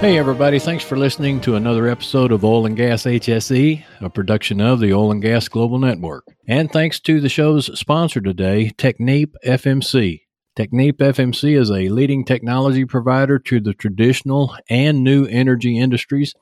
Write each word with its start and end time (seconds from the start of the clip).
Hey, 0.00 0.18
everybody. 0.18 0.58
Thanks 0.58 0.84
for 0.84 0.96
listening 0.98 1.40
to 1.40 1.56
another 1.56 1.88
episode 1.88 2.30
of 2.30 2.44
Oil 2.44 2.66
and 2.66 2.76
Gas 2.76 3.04
HSE, 3.04 3.82
a 4.02 4.10
production 4.10 4.60
of 4.60 4.78
the 4.78 4.92
Oil 4.92 5.10
and 5.10 5.22
Gas 5.22 5.48
Global 5.48 5.78
Network. 5.78 6.26
And 6.46 6.70
thanks 6.70 7.00
to 7.00 7.18
the 7.18 7.30
show's 7.30 7.76
sponsor 7.76 8.20
today, 8.20 8.72
Technip 8.76 9.32
FMC. 9.44 10.25
Technip 10.56 10.94
FMC 10.94 11.54
is 11.54 11.70
a 11.70 11.90
leading 11.90 12.24
technology 12.24 12.86
provider 12.86 13.38
to 13.38 13.60
the 13.60 13.74
traditional 13.74 14.56
and 14.70 15.04
new 15.04 15.26
energy 15.26 15.78
industries 15.78 16.34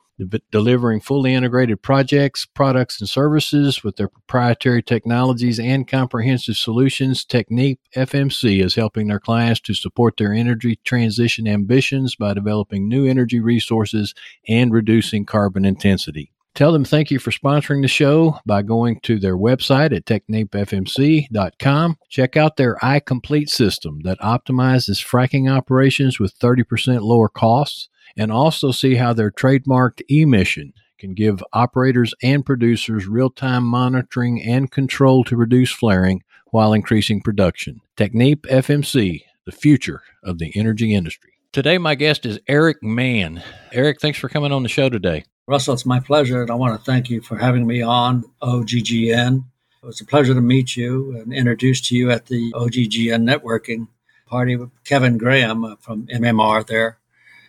delivering 0.51 1.01
fully 1.01 1.33
integrated 1.33 1.81
projects, 1.81 2.45
products, 2.45 3.01
and 3.01 3.09
services 3.09 3.83
with 3.83 3.97
their 3.97 4.07
proprietary 4.07 4.81
technologies 4.81 5.59
and 5.59 5.85
comprehensive 5.85 6.55
solutions. 6.55 7.25
Technip 7.25 7.77
FMC 7.93 8.63
is 8.63 8.75
helping 8.75 9.07
their 9.09 9.19
clients 9.19 9.59
to 9.59 9.73
support 9.73 10.15
their 10.15 10.31
energy 10.31 10.79
transition 10.85 11.45
ambitions 11.45 12.15
by 12.15 12.33
developing 12.33 12.87
new 12.87 13.05
energy 13.05 13.41
resources 13.41 14.13
and 14.47 14.71
reducing 14.71 15.25
carbon 15.25 15.65
intensity. 15.65 16.31
Tell 16.55 16.71
them 16.71 16.85
thank 16.85 17.11
you 17.11 17.19
for 17.19 17.31
sponsoring 17.31 17.81
the 17.81 17.89
show 17.89 18.39
by 18.45 18.61
going 18.61 19.01
to 19.01 19.19
their 19.19 19.35
website 19.35 19.93
at 19.93 20.05
technipfmc.com. 20.05 21.97
Check 22.09 22.37
out 22.37 22.55
their 22.55 22.77
iComplete 22.77 23.49
system 23.49 23.99
that 24.05 24.19
optimizes 24.21 25.05
fracking 25.05 25.51
operations 25.51 26.17
with 26.17 26.39
30% 26.39 27.01
lower 27.01 27.27
costs 27.27 27.89
and 28.15 28.31
also 28.31 28.71
see 28.71 28.95
how 28.95 29.11
their 29.11 29.31
trademarked 29.31 30.01
emission 30.07 30.71
can 30.97 31.13
give 31.13 31.43
operators 31.51 32.13
and 32.23 32.45
producers 32.45 33.05
real 33.05 33.29
time 33.29 33.65
monitoring 33.65 34.41
and 34.41 34.71
control 34.71 35.25
to 35.25 35.35
reduce 35.35 35.71
flaring 35.71 36.23
while 36.51 36.71
increasing 36.71 37.19
production. 37.19 37.81
Technip 37.97 38.43
FMC, 38.43 39.23
the 39.45 39.51
future 39.51 40.03
of 40.23 40.37
the 40.37 40.53
energy 40.55 40.95
industry. 40.95 41.33
Today, 41.51 41.77
my 41.77 41.95
guest 41.95 42.25
is 42.25 42.39
Erick 42.47 42.81
Mann. 42.81 43.43
Erick, 43.73 43.99
thanks 43.99 44.19
for 44.19 44.29
coming 44.29 44.53
on 44.53 44.63
the 44.63 44.69
show 44.69 44.87
today. 44.87 45.25
Russell, 45.47 45.73
it's 45.75 45.85
my 45.85 45.99
pleasure, 45.99 46.41
and 46.41 46.49
I 46.49 46.55
want 46.55 46.77
to 46.77 46.83
thank 46.83 47.09
you 47.09 47.21
for 47.21 47.37
having 47.37 47.67
me 47.67 47.81
on 47.81 48.25
OGGN. 48.41 49.43
It 49.83 49.85
was 49.85 50.01
a 50.01 50.05
pleasure 50.05 50.33
to 50.33 50.41
meet 50.41 50.75
you 50.75 51.17
and 51.17 51.31
introduce 51.31 51.81
to 51.81 51.95
you 51.95 52.09
at 52.09 52.25
the 52.25 52.51
OGGN 52.53 53.23
networking 53.23 53.87
party 54.25 54.55
with 54.55 54.71
Kevin 54.83 55.17
Graham 55.17 55.63
uh, 55.63 55.75
from 55.77 56.07
MMR 56.07 56.65
there 56.65 56.97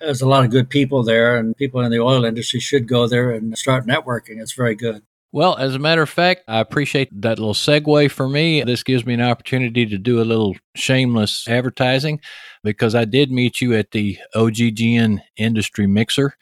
there's 0.01 0.23
a 0.23 0.29
lot 0.29 0.45
of 0.45 0.51
good 0.51 0.69
people 0.69 1.03
there, 1.03 1.37
and 1.37 1.57
people 1.57 1.81
in 1.81 1.91
the 1.91 2.01
oil 2.01 2.25
industry 2.25 2.61
should 2.61 2.89
go 2.89 3.07
there 3.07 3.31
and 3.31 3.57
start 3.57 3.87
networking. 3.87 4.41
It's 4.41 4.53
very 4.53 4.75
good. 4.75 5.03
Well, 5.33 5.57
as 5.57 5.75
a 5.75 5.79
matter 5.79 6.03
of 6.03 6.09
fact, 6.09 6.45
I 6.49 6.61
appreciate 6.61 7.09
that 7.21 7.39
little 7.39 7.55
segue 7.55 8.11
for 8.11 8.29
me. 8.29 8.63
This 8.63 8.83
gives 8.83 9.05
me 9.05 9.15
an 9.15 9.21
opportunity 9.21 9.85
to 9.85 9.99
do 9.99 10.21
a 10.21 10.25
little 10.25 10.57
shameless 10.75 11.47
advertising 11.49 12.21
because 12.63 12.95
I 12.95 13.05
did 13.05 13.31
meet 13.31 13.61
you 13.61 13.75
at 13.75 13.91
the 13.91 14.19
OGGN 14.35 15.21
Industry 15.37 15.87
Mixer. 15.87 16.37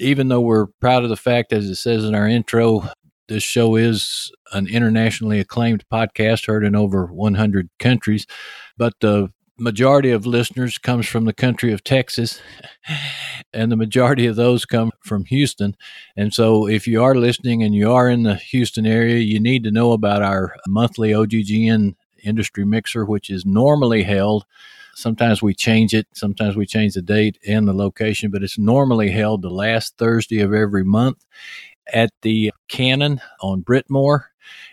Even 0.00 0.28
though 0.28 0.40
we're 0.40 0.66
proud 0.66 1.04
of 1.04 1.10
the 1.10 1.16
fact, 1.16 1.52
as 1.52 1.66
it 1.66 1.76
says 1.76 2.04
in 2.04 2.14
our 2.14 2.26
intro, 2.26 2.88
this 3.28 3.42
show 3.42 3.76
is 3.76 4.32
an 4.52 4.66
internationally 4.66 5.38
acclaimed 5.38 5.84
podcast 5.92 6.46
heard 6.46 6.64
in 6.64 6.74
over 6.74 7.06
100 7.06 7.68
countries. 7.78 8.26
But 8.76 8.94
the 9.00 9.30
majority 9.58 10.10
of 10.10 10.26
listeners 10.26 10.78
comes 10.78 11.06
from 11.06 11.26
the 11.26 11.32
country 11.32 11.72
of 11.72 11.84
Texas, 11.84 12.40
and 13.52 13.70
the 13.70 13.76
majority 13.76 14.26
of 14.26 14.36
those 14.36 14.64
come 14.64 14.90
from 15.04 15.26
Houston. 15.26 15.76
And 16.16 16.32
so, 16.32 16.66
if 16.66 16.88
you 16.88 17.02
are 17.04 17.14
listening 17.14 17.62
and 17.62 17.74
you 17.74 17.92
are 17.92 18.08
in 18.08 18.22
the 18.22 18.36
Houston 18.36 18.86
area, 18.86 19.18
you 19.18 19.38
need 19.38 19.62
to 19.64 19.70
know 19.70 19.92
about 19.92 20.22
our 20.22 20.56
monthly 20.66 21.10
OGGN 21.10 21.94
industry 22.24 22.64
mixer, 22.64 23.04
which 23.04 23.30
is 23.30 23.44
normally 23.46 24.02
held. 24.02 24.44
Sometimes 25.00 25.42
we 25.42 25.54
change 25.54 25.94
it, 25.94 26.06
sometimes 26.14 26.56
we 26.56 26.66
change 26.66 26.94
the 26.94 27.02
date 27.02 27.38
and 27.46 27.66
the 27.66 27.72
location, 27.72 28.30
but 28.30 28.42
it's 28.42 28.58
normally 28.58 29.10
held 29.10 29.42
the 29.42 29.50
last 29.50 29.96
Thursday 29.96 30.40
of 30.40 30.52
every 30.52 30.84
month 30.84 31.24
at 31.92 32.10
the 32.22 32.52
Cannon 32.68 33.20
on 33.40 33.62
Brittmoore 33.62 34.24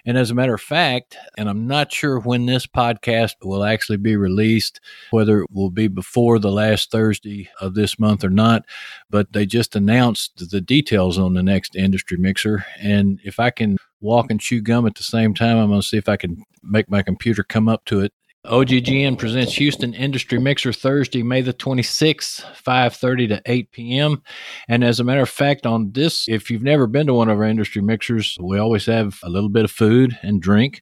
and 0.06 0.18
as 0.18 0.32
a 0.32 0.36
matter 0.36 0.54
of 0.54 0.62
fact, 0.62 1.18
and 1.38 1.50
I'm 1.50 1.68
not 1.68 1.92
sure 1.92 2.20
when 2.20 2.46
this 2.46 2.66
podcast 2.66 3.34
will 3.44 3.64
actually 3.64 3.98
be 3.98 4.16
released, 4.16 4.80
whether 5.12 5.42
it 5.42 5.52
will 5.52 5.70
be 5.70 5.88
before 5.88 6.40
the 6.40 6.52
last 6.52 6.92
Thursday 6.92 7.50
of 7.60 7.76
this 7.76 8.00
month 8.00 8.24
or 8.24 8.30
not, 8.30 8.66
but 9.10 9.34
they 9.34 9.46
just 9.46 9.76
announced 9.76 10.50
the 10.50 10.62
details 10.62 11.18
on 11.18 11.34
the 11.34 11.44
next 11.44 11.76
industry 11.76 12.18
mixer. 12.18 12.66
And 12.80 13.20
if 13.24 13.40
I 13.40 13.50
can 13.50 13.78
walk 14.00 14.28
and 14.30 14.40
chew 14.40 14.62
gum 14.62 14.88
at 14.88 14.96
the 14.96 15.04
same 15.04 15.34
time, 15.34 15.58
I'm 15.58 15.70
going 15.70 15.82
to 15.82 15.88
see 15.88 15.98
if 15.98 16.10
I 16.10 16.18
can 16.18 16.44
make 16.64 16.90
my 16.90 17.02
computer 17.02 17.44
come 17.44 17.68
up 17.68 17.86
to 17.86 18.02
it 18.02 18.14
OGGN 18.46 19.18
presents 19.18 19.56
Houston 19.56 19.94
Industry 19.94 20.40
Mixer 20.40 20.72
Thursday, 20.72 21.22
May 21.22 21.42
the 21.42 21.54
26th, 21.54 22.46
5:30 22.56 23.28
to 23.30 23.42
8 23.46 23.72
p.m. 23.72 24.22
And 24.70 24.84
as 24.86 25.00
a 25.00 25.04
matter 25.04 25.22
of 25.22 25.30
fact, 25.30 25.66
on 25.66 25.92
this, 25.92 26.30
if 26.30 26.50
you've 26.50 26.64
never 26.64 26.88
been 26.88 27.08
to 27.08 27.14
one 27.14 27.30
of 27.30 27.40
our 27.40 27.44
industry 27.44 27.82
mixers, 27.82 28.38
we 28.40 28.58
always 28.58 28.86
have 28.86 29.20
a 29.24 29.30
little 29.30 29.50
bit 29.50 29.66
of 29.66 29.72
food 29.72 30.18
and 30.22 30.42
drink. 30.42 30.82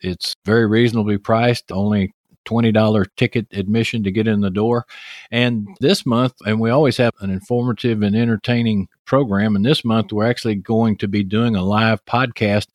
It's 0.00 0.34
very 0.44 0.66
reasonably 0.66 1.16
priced, 1.16 1.72
only 1.72 2.12
$20 2.46 3.06
ticket 3.16 3.46
admission 3.52 4.02
to 4.04 4.10
get 4.10 4.26
in 4.26 4.40
the 4.40 4.50
door. 4.50 4.86
And 5.30 5.68
this 5.80 6.06
month, 6.06 6.34
and 6.46 6.60
we 6.60 6.70
always 6.70 6.96
have 6.96 7.12
an 7.20 7.30
informative 7.30 8.02
and 8.02 8.16
entertaining 8.16 8.88
program. 9.04 9.56
And 9.56 9.64
this 9.64 9.84
month, 9.84 10.12
we're 10.12 10.28
actually 10.28 10.56
going 10.56 10.96
to 10.98 11.08
be 11.08 11.22
doing 11.22 11.56
a 11.56 11.64
live 11.64 12.04
podcast 12.04 12.68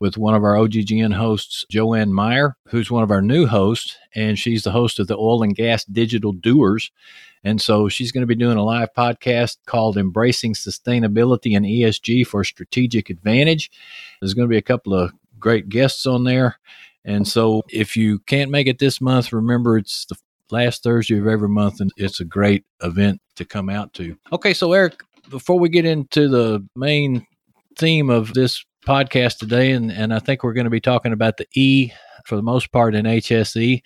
with 0.00 0.16
one 0.18 0.34
of 0.34 0.44
our 0.44 0.54
OGGN 0.54 1.14
hosts, 1.14 1.64
Joanne 1.70 2.12
Meyer, 2.12 2.56
who's 2.68 2.90
one 2.90 3.02
of 3.02 3.10
our 3.10 3.22
new 3.22 3.46
hosts. 3.46 3.96
And 4.14 4.38
she's 4.38 4.64
the 4.64 4.72
host 4.72 4.98
of 4.98 5.06
the 5.06 5.16
Oil 5.16 5.42
and 5.42 5.54
Gas 5.54 5.84
Digital 5.84 6.32
Doers. 6.32 6.90
And 7.44 7.62
so 7.62 7.88
she's 7.88 8.10
going 8.10 8.22
to 8.22 8.26
be 8.26 8.34
doing 8.34 8.58
a 8.58 8.64
live 8.64 8.92
podcast 8.92 9.58
called 9.66 9.96
Embracing 9.96 10.54
Sustainability 10.54 11.56
and 11.56 11.64
ESG 11.64 12.26
for 12.26 12.42
Strategic 12.42 13.08
Advantage. 13.08 13.70
There's 14.20 14.34
going 14.34 14.48
to 14.48 14.52
be 14.52 14.58
a 14.58 14.62
couple 14.62 14.94
of 14.94 15.12
great 15.38 15.68
guests 15.68 16.06
on 16.06 16.24
there. 16.24 16.58
And 17.06 17.26
so 17.26 17.62
if 17.70 17.96
you 17.96 18.18
can't 18.20 18.50
make 18.50 18.66
it 18.66 18.80
this 18.80 19.00
month, 19.00 19.32
remember 19.32 19.78
it's 19.78 20.04
the 20.06 20.16
last 20.50 20.82
Thursday 20.82 21.18
of 21.18 21.26
every 21.26 21.48
month, 21.48 21.80
and 21.80 21.92
it's 21.96 22.20
a 22.20 22.24
great 22.24 22.64
event 22.82 23.20
to 23.36 23.44
come 23.44 23.70
out 23.70 23.94
to. 23.94 24.16
Okay, 24.32 24.52
so 24.52 24.72
Erick, 24.72 25.00
before 25.30 25.58
we 25.58 25.68
get 25.68 25.84
into 25.84 26.28
the 26.28 26.66
main 26.74 27.26
theme 27.78 28.10
of 28.10 28.34
this 28.34 28.64
podcast 28.84 29.38
today, 29.38 29.70
and, 29.72 29.90
and 29.90 30.12
I 30.12 30.18
think 30.18 30.42
we're 30.42 30.52
going 30.52 30.64
to 30.64 30.70
be 30.70 30.80
talking 30.80 31.12
about 31.12 31.36
the 31.36 31.46
E 31.54 31.92
for 32.24 32.36
the 32.36 32.42
most 32.42 32.72
part 32.72 32.94
in 32.94 33.06
HSE. 33.06 33.82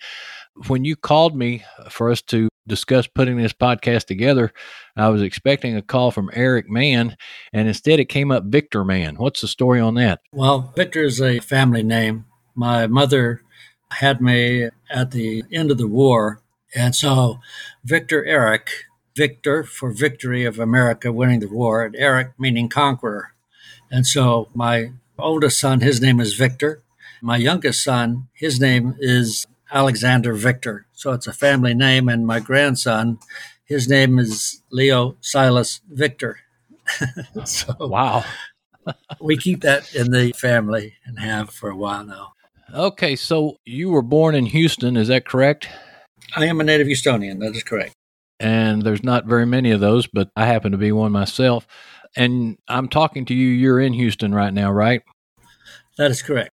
When 0.67 0.83
you 0.83 0.95
called 0.95 1.35
me 1.35 1.63
for 1.89 2.11
us 2.11 2.21
to 2.23 2.49
discuss 2.67 3.07
putting 3.07 3.37
this 3.37 3.53
podcast 3.53 4.05
together, 4.05 4.51
I 4.95 5.09
was 5.09 5.21
expecting 5.21 5.75
a 5.75 5.81
call 5.81 6.11
from 6.11 6.29
Erick 6.33 6.69
Mann, 6.69 7.15
and 7.53 7.67
instead 7.67 7.99
it 7.99 8.05
came 8.05 8.31
up 8.31 8.45
Victor 8.45 8.83
Mann. 8.83 9.15
What's 9.15 9.41
the 9.41 9.47
story 9.47 9.79
on 9.79 9.95
that? 9.95 10.21
Well, 10.33 10.73
Victor 10.75 11.03
is 11.03 11.21
a 11.21 11.39
family 11.39 11.83
name 11.83 12.25
my 12.55 12.87
mother 12.87 13.41
had 13.91 14.21
me 14.21 14.69
at 14.89 15.11
the 15.11 15.43
end 15.51 15.71
of 15.71 15.77
the 15.77 15.87
war. 15.87 16.41
And 16.73 16.95
so 16.95 17.39
Victor 17.83 18.23
Erick, 18.25 18.69
Victor 19.15 19.63
for 19.63 19.91
victory 19.91 20.45
of 20.45 20.59
America 20.59 21.11
winning 21.11 21.41
the 21.41 21.49
war, 21.49 21.83
and 21.83 21.95
Erick 21.95 22.31
meaning 22.39 22.69
conqueror. 22.69 23.33
And 23.89 24.07
so 24.07 24.47
my 24.53 24.93
oldest 25.17 25.59
son, 25.59 25.81
his 25.81 26.01
name 26.01 26.19
is 26.19 26.35
Victor. 26.35 26.81
My 27.21 27.37
youngest 27.37 27.83
son, 27.83 28.29
his 28.33 28.59
name 28.59 28.95
is 28.99 29.45
Alexander 29.71 30.33
Victor. 30.33 30.85
So 30.93 31.11
it's 31.11 31.27
a 31.27 31.33
family 31.33 31.73
name. 31.73 32.07
And 32.07 32.25
my 32.25 32.39
grandson, 32.39 33.19
his 33.63 33.87
name 33.87 34.17
is 34.17 34.61
Leo 34.71 35.17
Silas 35.21 35.81
Victor. 35.89 36.39
so 37.45 37.75
wow. 37.79 38.23
we 39.21 39.37
keep 39.37 39.61
that 39.61 39.93
in 39.93 40.11
the 40.11 40.31
family 40.33 40.95
and 41.05 41.19
have 41.19 41.49
for 41.49 41.69
a 41.69 41.75
while 41.75 42.03
now. 42.03 42.33
Okay, 42.73 43.17
so 43.17 43.57
you 43.65 43.89
were 43.89 44.01
born 44.01 44.33
in 44.33 44.45
Houston, 44.45 44.95
is 44.95 45.09
that 45.09 45.25
correct? 45.25 45.67
I 46.35 46.45
am 46.45 46.61
a 46.61 46.63
native 46.63 46.87
Houstonian, 46.87 47.39
that 47.39 47.53
is 47.53 47.63
correct. 47.63 47.93
And 48.39 48.81
there's 48.81 49.03
not 49.03 49.25
very 49.25 49.45
many 49.45 49.71
of 49.71 49.81
those, 49.81 50.07
but 50.07 50.29
I 50.37 50.45
happen 50.45 50.71
to 50.71 50.77
be 50.77 50.91
one 50.93 51.11
myself. 51.11 51.67
And 52.15 52.57
I'm 52.69 52.87
talking 52.87 53.25
to 53.25 53.33
you, 53.33 53.49
you're 53.49 53.79
in 53.79 53.93
Houston 53.93 54.33
right 54.33 54.53
now, 54.53 54.71
right? 54.71 55.01
That 55.97 56.11
is 56.11 56.21
correct. 56.21 56.49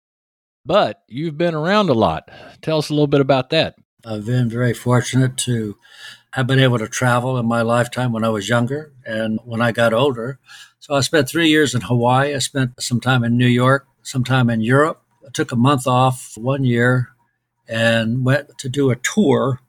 But 0.66 1.02
you've 1.08 1.38
been 1.38 1.56
around 1.56 1.90
a 1.90 1.94
lot. 1.94 2.30
Tell 2.62 2.78
us 2.78 2.90
a 2.90 2.94
little 2.94 3.08
bit 3.08 3.22
about 3.22 3.50
that. 3.50 3.76
I've 4.06 4.26
been 4.26 4.50
very 4.50 4.74
fortunate 4.74 5.36
to 5.38 5.78
have 6.34 6.46
been 6.46 6.60
able 6.60 6.78
to 6.78 6.88
travel 6.88 7.38
in 7.38 7.48
my 7.48 7.62
lifetime 7.64 8.12
when 8.12 8.24
I 8.24 8.30
was 8.30 8.50
younger 8.50 8.94
and 9.06 9.40
when 9.46 9.62
I 9.62 9.72
got 9.72 9.94
older. 9.94 10.40
So 10.80 10.94
I 10.94 11.02
spent 11.02 11.28
three 11.28 11.50
years 11.50 11.74
in 11.74 11.82
Hawaii. 11.82 12.36
I 12.36 12.40
spent 12.40 12.82
some 12.82 13.02
time 13.02 13.24
in 13.24 13.38
New 13.38 13.48
York, 13.48 13.88
some 14.04 14.24
time 14.24 14.50
in 14.50 14.62
Europe, 14.62 15.03
I 15.26 15.30
took 15.32 15.52
a 15.52 15.58
month 15.58 15.88
off 15.88 16.34
one 16.38 16.64
year 16.64 17.10
and 17.68 18.26
went 18.26 18.58
to 18.60 18.70
do 18.70 18.92
a 18.92 18.96
tour 18.96 19.60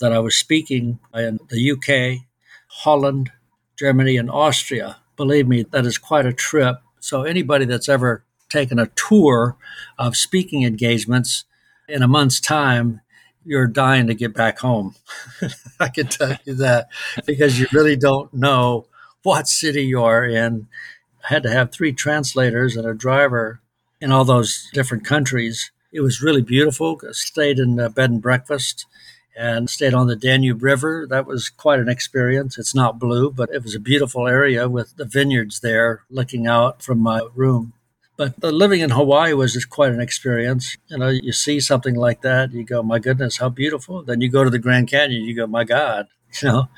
that 0.00 0.12
I 0.12 0.18
was 0.18 0.36
speaking 0.36 0.98
in 1.14 1.38
the 1.48 1.70
UK, 1.72 2.24
Holland, 2.68 3.32
Germany, 3.76 4.16
and 4.16 4.30
Austria. 4.30 4.96
Believe 5.16 5.46
me, 5.46 5.62
that 5.64 5.84
is 5.84 5.98
quite 5.98 6.26
a 6.26 6.32
trip. 6.32 6.80
So, 7.00 7.22
anybody 7.22 7.64
that's 7.64 7.88
ever 7.88 8.24
taken 8.48 8.78
a 8.78 8.90
tour 8.94 9.56
of 9.98 10.16
speaking 10.16 10.64
engagements 10.64 11.44
in 11.88 12.02
a 12.02 12.08
month's 12.08 12.40
time, 12.40 13.00
you're 13.44 13.66
dying 13.66 14.06
to 14.06 14.14
get 14.14 14.34
back 14.34 14.58
home. 14.58 14.94
I 15.80 15.88
can 15.88 16.06
tell 16.06 16.36
you 16.44 16.54
that 16.54 16.88
because 17.26 17.58
you 17.58 17.66
really 17.72 17.96
don't 17.96 18.32
know 18.34 18.86
what 19.22 19.48
city 19.48 19.84
you 19.84 20.02
are 20.02 20.24
in. 20.24 20.68
I 21.24 21.34
had 21.34 21.42
to 21.42 21.50
have 21.50 21.72
three 21.72 21.92
translators 21.92 22.76
and 22.76 22.86
a 22.86 22.94
driver 22.94 23.60
in 24.00 24.12
all 24.12 24.24
those 24.24 24.68
different 24.72 25.04
countries. 25.04 25.70
It 25.92 26.00
was 26.00 26.22
really 26.22 26.42
beautiful. 26.42 27.00
Stayed 27.12 27.58
in 27.58 27.78
a 27.78 27.90
bed 27.90 28.10
and 28.10 28.22
breakfast 28.22 28.86
and 29.36 29.70
stayed 29.70 29.94
on 29.94 30.06
the 30.06 30.16
Danube 30.16 30.62
River. 30.62 31.06
That 31.08 31.26
was 31.26 31.48
quite 31.48 31.80
an 31.80 31.88
experience. 31.88 32.58
It's 32.58 32.74
not 32.74 32.98
blue, 32.98 33.30
but 33.30 33.50
it 33.50 33.62
was 33.62 33.74
a 33.74 33.80
beautiful 33.80 34.28
area 34.28 34.68
with 34.68 34.96
the 34.96 35.04
vineyards 35.04 35.60
there 35.60 36.04
looking 36.10 36.46
out 36.46 36.82
from 36.82 36.98
my 36.98 37.22
room. 37.34 37.72
But 38.16 38.42
living 38.42 38.80
in 38.80 38.90
Hawaii 38.90 39.32
was 39.32 39.54
just 39.54 39.70
quite 39.70 39.92
an 39.92 40.00
experience. 40.00 40.76
You 40.88 40.98
know, 40.98 41.08
you 41.08 41.32
see 41.32 41.58
something 41.58 41.94
like 41.94 42.20
that, 42.20 42.52
you 42.52 42.64
go, 42.64 42.82
my 42.82 42.98
goodness, 42.98 43.38
how 43.38 43.48
beautiful. 43.48 44.02
Then 44.02 44.20
you 44.20 44.28
go 44.28 44.44
to 44.44 44.50
the 44.50 44.58
Grand 44.58 44.88
Canyon, 44.88 45.24
you 45.24 45.34
go, 45.34 45.46
my 45.46 45.64
God, 45.64 46.06
you 46.42 46.48
know, 46.48 46.68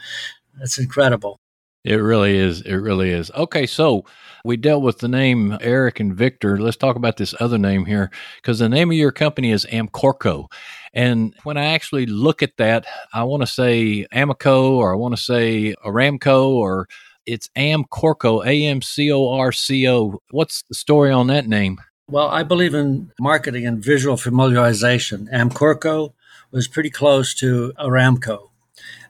that's 0.56 0.78
incredible. 0.78 1.40
It 1.84 1.96
really 1.96 2.36
is. 2.36 2.60
It 2.60 2.76
really 2.76 3.10
is. 3.10 3.30
Okay, 3.32 3.66
so 3.66 4.04
we 4.44 4.56
dealt 4.56 4.82
with 4.82 4.98
the 4.98 5.08
name 5.08 5.56
Erick 5.60 5.98
and 5.98 6.14
Victor. 6.14 6.58
Let's 6.58 6.76
talk 6.76 6.96
about 6.96 7.16
this 7.16 7.34
other 7.40 7.58
name 7.58 7.86
here 7.86 8.10
because 8.36 8.60
the 8.60 8.68
name 8.68 8.90
of 8.90 8.96
your 8.96 9.12
company 9.12 9.50
is 9.50 9.66
Amcorco. 9.66 10.46
And 10.94 11.34
when 11.42 11.56
I 11.56 11.66
actually 11.66 12.06
look 12.06 12.42
at 12.42 12.56
that, 12.58 12.84
I 13.12 13.24
want 13.24 13.42
to 13.42 13.46
say 13.46 14.06
Amoco 14.12 14.72
or 14.72 14.92
I 14.92 14.96
want 14.96 15.16
to 15.16 15.22
say 15.22 15.74
Aramco 15.84 16.48
or 16.48 16.88
it's 17.26 17.48
Amcorco, 17.56 18.44
A 18.46 18.64
M 18.66 18.82
C 18.82 19.10
O 19.10 19.28
R 19.28 19.52
C 19.52 19.88
O. 19.88 20.20
What's 20.30 20.62
the 20.68 20.74
story 20.74 21.10
on 21.10 21.28
that 21.28 21.46
name? 21.46 21.78
Well, 22.08 22.28
I 22.28 22.42
believe 22.42 22.74
in 22.74 23.10
marketing 23.20 23.66
and 23.66 23.82
visual 23.82 24.16
familiarization. 24.16 25.32
Amcorco 25.32 26.12
was 26.50 26.68
pretty 26.68 26.90
close 26.90 27.34
to 27.36 27.72
Aramco. 27.78 28.50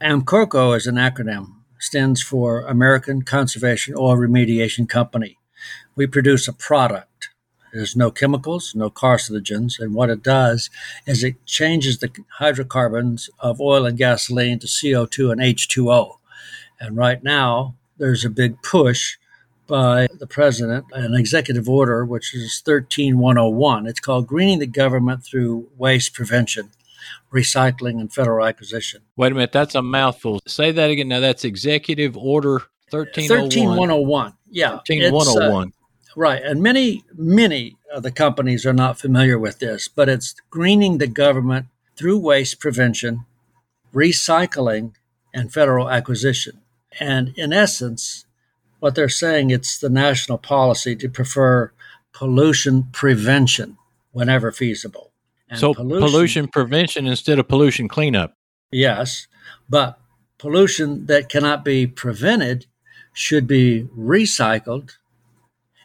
Amcorco 0.01 0.77
is 0.77 0.87
an 0.87 0.95
acronym, 0.95 1.47
stands 1.83 2.23
for 2.23 2.61
American 2.61 3.23
Conservation 3.23 3.93
Oil 3.97 4.15
Remediation 4.15 4.87
Company. 4.87 5.37
We 5.97 6.07
produce 6.07 6.47
a 6.47 6.53
product. 6.53 7.29
There's 7.73 7.95
no 7.95 8.09
chemicals, 8.09 8.73
no 8.73 8.89
carcinogens, 8.89 9.79
and 9.79 9.93
what 9.93 10.09
it 10.09 10.23
does 10.23 10.69
is 11.05 11.23
it 11.23 11.45
changes 11.45 11.97
the 11.97 12.09
hydrocarbons 12.37 13.29
of 13.39 13.59
oil 13.59 13.85
and 13.85 13.97
gasoline 13.97 14.59
to 14.59 14.67
CO2 14.67 15.33
and 15.33 15.41
H2O. 15.41 16.19
And 16.79 16.95
right 16.95 17.21
now, 17.21 17.75
there's 17.97 18.23
a 18.23 18.29
big 18.29 18.61
push 18.61 19.17
by 19.67 20.07
the 20.17 20.27
president, 20.27 20.85
an 20.93 21.13
executive 21.15 21.67
order, 21.67 22.05
which 22.05 22.33
is 22.33 22.61
13101. 22.63 23.87
It's 23.87 23.99
called 23.99 24.27
Greening 24.27 24.59
the 24.59 24.67
Government 24.67 25.23
Through 25.23 25.69
Waste 25.77 26.13
Prevention, 26.13 26.71
Recycling, 27.33 27.99
and 27.99 28.13
Federal 28.13 28.45
Acquisition. 28.45 29.01
Wait 29.15 29.31
a 29.31 29.35
minute, 29.35 29.51
that's 29.51 29.75
a 29.75 29.81
mouthful. 29.81 30.39
Say 30.47 30.71
that 30.71 30.89
again. 30.89 31.07
Now, 31.07 31.19
that's 31.19 31.43
Executive 31.43 32.17
Order 32.17 32.61
13101. 32.91 33.49
13101. 33.49 34.33
Yeah. 34.49 34.79
13101. 34.85 35.67
Uh, 35.67 35.71
right. 36.15 36.41
And 36.43 36.61
many, 36.61 37.03
many 37.15 37.77
of 37.93 38.03
the 38.03 38.11
companies 38.11 38.65
are 38.65 38.73
not 38.73 38.99
familiar 38.99 39.39
with 39.39 39.59
this, 39.59 39.87
but 39.87 40.09
it's 40.09 40.35
greening 40.49 40.97
the 40.97 41.07
government 41.07 41.67
through 41.95 42.19
waste 42.19 42.59
prevention, 42.59 43.25
recycling, 43.93 44.93
and 45.33 45.51
federal 45.51 45.89
acquisition. 45.89 46.61
And 46.99 47.33
in 47.35 47.51
essence, 47.51 48.25
what 48.79 48.95
they're 48.95 49.09
saying 49.09 49.49
it's 49.49 49.79
the 49.79 49.89
national 49.89 50.37
policy 50.37 50.95
to 50.97 51.09
prefer 51.09 51.71
pollution 52.11 52.89
prevention 52.91 53.77
whenever 54.11 54.51
feasible. 54.51 55.12
And 55.49 55.59
so 55.59 55.73
pollution, 55.73 56.07
pollution 56.07 56.47
prevention 56.47 57.07
instead 57.07 57.39
of 57.39 57.47
pollution 57.47 57.87
cleanup. 57.87 58.35
Yes, 58.71 59.27
but 59.69 59.99
pollution 60.37 61.05
that 61.05 61.29
cannot 61.29 61.63
be 61.63 61.85
prevented 61.85 62.65
should 63.13 63.47
be 63.47 63.87
recycled, 63.95 64.97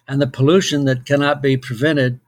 and 0.06 0.20
the 0.20 0.26
pollution 0.26 0.84
that 0.86 1.04
cannot 1.04 1.42
be 1.42 1.56
prevented 1.56 2.20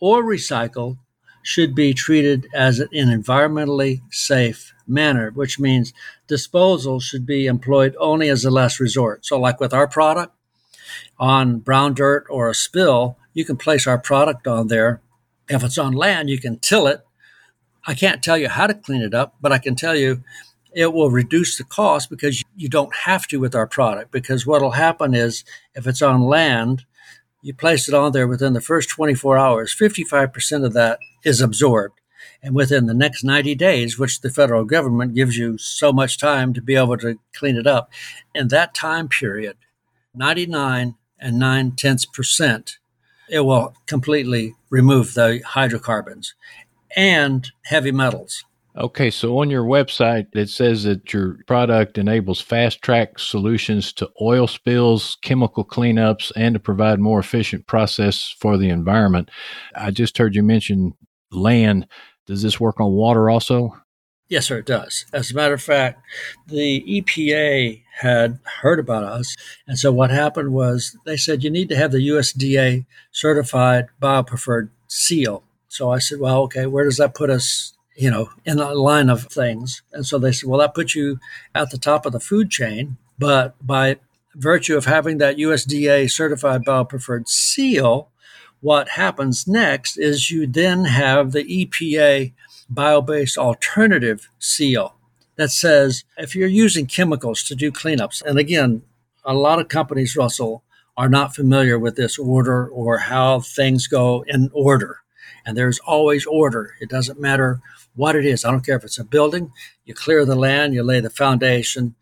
or 0.00 0.24
recycled 0.24 0.98
should 1.42 1.74
be 1.74 1.94
treated 1.94 2.48
as 2.54 2.80
an 2.80 2.88
environmentally 2.92 4.00
safe 4.10 4.74
manner, 4.86 5.30
which 5.30 5.58
means 5.58 5.92
disposal 6.26 7.00
should 7.00 7.24
be 7.24 7.46
employed 7.46 7.94
only 7.98 8.28
as 8.28 8.44
a 8.44 8.50
last 8.50 8.80
resort. 8.80 9.24
So, 9.24 9.38
like 9.38 9.60
with 9.60 9.72
our 9.72 9.86
product, 9.86 10.34
on 11.18 11.58
brown 11.58 11.94
dirt 11.94 12.26
or 12.28 12.50
a 12.50 12.54
spill, 12.54 13.16
you 13.32 13.44
can 13.44 13.56
place 13.56 13.86
our 13.86 13.98
product 13.98 14.46
on 14.46 14.68
there. 14.68 15.00
If 15.50 15.64
it's 15.64 15.78
on 15.78 15.92
land, 15.92 16.30
you 16.30 16.38
can 16.38 16.58
till 16.60 16.86
it. 16.86 17.04
I 17.86 17.94
can't 17.94 18.22
tell 18.22 18.38
you 18.38 18.48
how 18.48 18.66
to 18.68 18.74
clean 18.74 19.02
it 19.02 19.14
up, 19.14 19.34
but 19.40 19.52
I 19.52 19.58
can 19.58 19.74
tell 19.74 19.96
you 19.96 20.22
it 20.72 20.92
will 20.92 21.10
reduce 21.10 21.58
the 21.58 21.64
cost 21.64 22.08
because 22.08 22.44
you 22.56 22.68
don't 22.68 22.94
have 22.94 23.26
to 23.26 23.40
with 23.40 23.56
our 23.56 23.66
product. 23.66 24.12
Because 24.12 24.46
what 24.46 24.62
will 24.62 24.72
happen 24.72 25.12
is 25.12 25.44
if 25.74 25.88
it's 25.88 26.02
on 26.02 26.22
land, 26.22 26.84
you 27.42 27.52
place 27.52 27.88
it 27.88 27.94
on 27.94 28.12
there 28.12 28.28
within 28.28 28.52
the 28.52 28.60
first 28.60 28.88
24 28.90 29.38
hours, 29.38 29.74
55% 29.74 30.64
of 30.64 30.72
that 30.74 31.00
is 31.24 31.40
absorbed. 31.40 32.00
And 32.42 32.54
within 32.54 32.86
the 32.86 32.94
next 32.94 33.24
90 33.24 33.54
days, 33.56 33.98
which 33.98 34.20
the 34.20 34.30
federal 34.30 34.64
government 34.64 35.14
gives 35.14 35.36
you 35.36 35.58
so 35.58 35.92
much 35.92 36.18
time 36.18 36.52
to 36.52 36.62
be 36.62 36.76
able 36.76 36.96
to 36.98 37.18
clean 37.34 37.56
it 37.56 37.66
up, 37.66 37.90
in 38.34 38.48
that 38.48 38.74
time 38.74 39.08
period, 39.08 39.56
99 40.14 40.94
and 41.18 41.38
9 41.38 41.72
tenths 41.72 42.06
percent, 42.06 42.78
it 43.30 43.40
will 43.40 43.74
completely 43.86 44.54
remove 44.70 45.14
the 45.14 45.40
hydrocarbons 45.46 46.34
and 46.96 47.50
heavy 47.64 47.92
metals. 47.92 48.44
Okay, 48.76 49.10
so 49.10 49.38
on 49.38 49.50
your 49.50 49.64
website, 49.64 50.28
it 50.32 50.48
says 50.48 50.84
that 50.84 51.12
your 51.12 51.38
product 51.48 51.98
enables 51.98 52.40
fast 52.40 52.80
track 52.82 53.18
solutions 53.18 53.92
to 53.94 54.08
oil 54.20 54.46
spills, 54.46 55.18
chemical 55.22 55.64
cleanups, 55.64 56.30
and 56.36 56.54
to 56.54 56.60
provide 56.60 57.00
more 57.00 57.18
efficient 57.18 57.66
process 57.66 58.34
for 58.38 58.56
the 58.56 58.68
environment. 58.68 59.28
I 59.74 59.90
just 59.90 60.16
heard 60.18 60.36
you 60.36 60.44
mention 60.44 60.92
land. 61.32 61.88
Does 62.26 62.42
this 62.42 62.60
work 62.60 62.80
on 62.80 62.92
water 62.92 63.28
also? 63.28 63.74
Yes, 64.30 64.46
sir, 64.46 64.58
it 64.58 64.66
does. 64.66 65.04
As 65.12 65.30
a 65.30 65.34
matter 65.34 65.54
of 65.54 65.62
fact, 65.62 66.00
the 66.46 66.82
EPA 66.88 67.82
had 67.98 68.38
heard 68.62 68.78
about 68.78 69.04
us. 69.04 69.36
And 69.66 69.78
so 69.78 69.92
what 69.92 70.10
happened 70.10 70.52
was 70.52 70.96
they 71.04 71.18
said, 71.18 71.44
you 71.44 71.50
need 71.50 71.68
to 71.68 71.76
have 71.76 71.92
the 71.92 72.08
USDA 72.08 72.86
certified 73.10 73.88
biopreferred 74.00 74.70
seal. 74.86 75.42
So 75.68 75.90
I 75.90 75.98
said, 75.98 76.20
well, 76.20 76.42
okay, 76.42 76.66
where 76.66 76.84
does 76.84 76.96
that 76.96 77.14
put 77.14 77.28
us 77.28 77.74
you 78.00 78.10
know, 78.10 78.30
in 78.46 78.56
the 78.56 78.74
line 78.74 79.10
of 79.10 79.24
things. 79.24 79.82
And 79.92 80.06
so 80.06 80.18
they 80.18 80.32
said, 80.32 80.48
well, 80.48 80.60
that 80.60 80.74
puts 80.74 80.94
you 80.94 81.20
at 81.54 81.70
the 81.70 81.76
top 81.76 82.06
of 82.06 82.12
the 82.12 82.20
food 82.20 82.50
chain. 82.50 82.96
But 83.18 83.54
by 83.64 83.98
virtue 84.34 84.76
of 84.76 84.86
having 84.86 85.18
that 85.18 85.36
USDA 85.36 86.10
certified 86.10 86.64
biopreferred 86.64 87.28
seal, 87.28 88.08
what 88.62 88.90
happens 88.90 89.46
next 89.46 89.98
is 89.98 90.30
you 90.30 90.46
then 90.46 90.86
have 90.86 91.32
the 91.32 91.44
EPA 91.44 92.32
bio 92.70 93.02
based 93.02 93.36
alternative 93.36 94.30
seal 94.38 94.96
that 95.36 95.50
says 95.50 96.04
if 96.16 96.34
you're 96.34 96.48
using 96.48 96.86
chemicals 96.86 97.42
to 97.44 97.54
do 97.54 97.72
cleanups, 97.72 98.22
and 98.22 98.38
again, 98.38 98.82
a 99.24 99.34
lot 99.34 99.58
of 99.58 99.68
companies, 99.68 100.16
Russell, 100.16 100.62
are 100.96 101.08
not 101.08 101.34
familiar 101.34 101.78
with 101.78 101.96
this 101.96 102.18
order 102.18 102.68
or 102.68 102.98
how 102.98 103.40
things 103.40 103.86
go 103.86 104.24
in 104.26 104.50
order. 104.52 104.98
And 105.44 105.56
there's 105.56 105.78
always 105.80 106.26
order. 106.26 106.74
It 106.80 106.90
doesn't 106.90 107.20
matter 107.20 107.60
what 107.94 108.16
it 108.16 108.26
is. 108.26 108.44
I 108.44 108.50
don't 108.50 108.64
care 108.64 108.76
if 108.76 108.84
it's 108.84 108.98
a 108.98 109.04
building, 109.04 109.52
you 109.84 109.94
clear 109.94 110.24
the 110.24 110.36
land, 110.36 110.74
you 110.74 110.82
lay 110.82 111.00
the 111.00 111.10
foundation, 111.10 111.94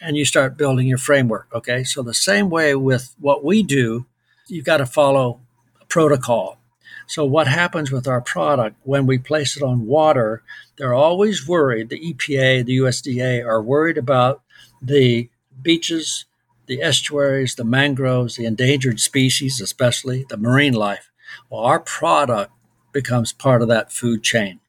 and 0.00 0.16
you 0.16 0.24
start 0.24 0.56
building 0.56 0.86
your 0.86 0.98
framework. 0.98 1.48
Okay. 1.54 1.84
So, 1.84 2.02
the 2.02 2.14
same 2.14 2.50
way 2.50 2.74
with 2.74 3.14
what 3.18 3.44
we 3.44 3.62
do, 3.62 4.06
you've 4.48 4.64
got 4.64 4.78
to 4.78 4.86
follow 4.86 5.40
a 5.80 5.84
protocol. 5.86 6.58
So, 7.06 7.24
what 7.24 7.46
happens 7.46 7.90
with 7.90 8.08
our 8.08 8.20
product 8.20 8.76
when 8.82 9.06
we 9.06 9.18
place 9.18 9.56
it 9.56 9.62
on 9.62 9.86
water? 9.86 10.42
They're 10.76 10.94
always 10.94 11.46
worried, 11.46 11.88
the 11.88 12.00
EPA, 12.00 12.64
the 12.64 12.78
USDA 12.78 13.44
are 13.44 13.62
worried 13.62 13.98
about 13.98 14.42
the 14.80 15.28
beaches, 15.62 16.24
the 16.66 16.82
estuaries, 16.82 17.54
the 17.54 17.64
mangroves, 17.64 18.36
the 18.36 18.46
endangered 18.46 19.00
species, 19.00 19.60
especially 19.60 20.24
the 20.28 20.36
marine 20.36 20.74
life. 20.74 21.10
Well, 21.50 21.60
our 21.60 21.80
product 21.80 22.52
becomes 22.92 23.32
part 23.32 23.62
of 23.62 23.68
that 23.68 23.92
food 23.92 24.22
chain. 24.22 24.60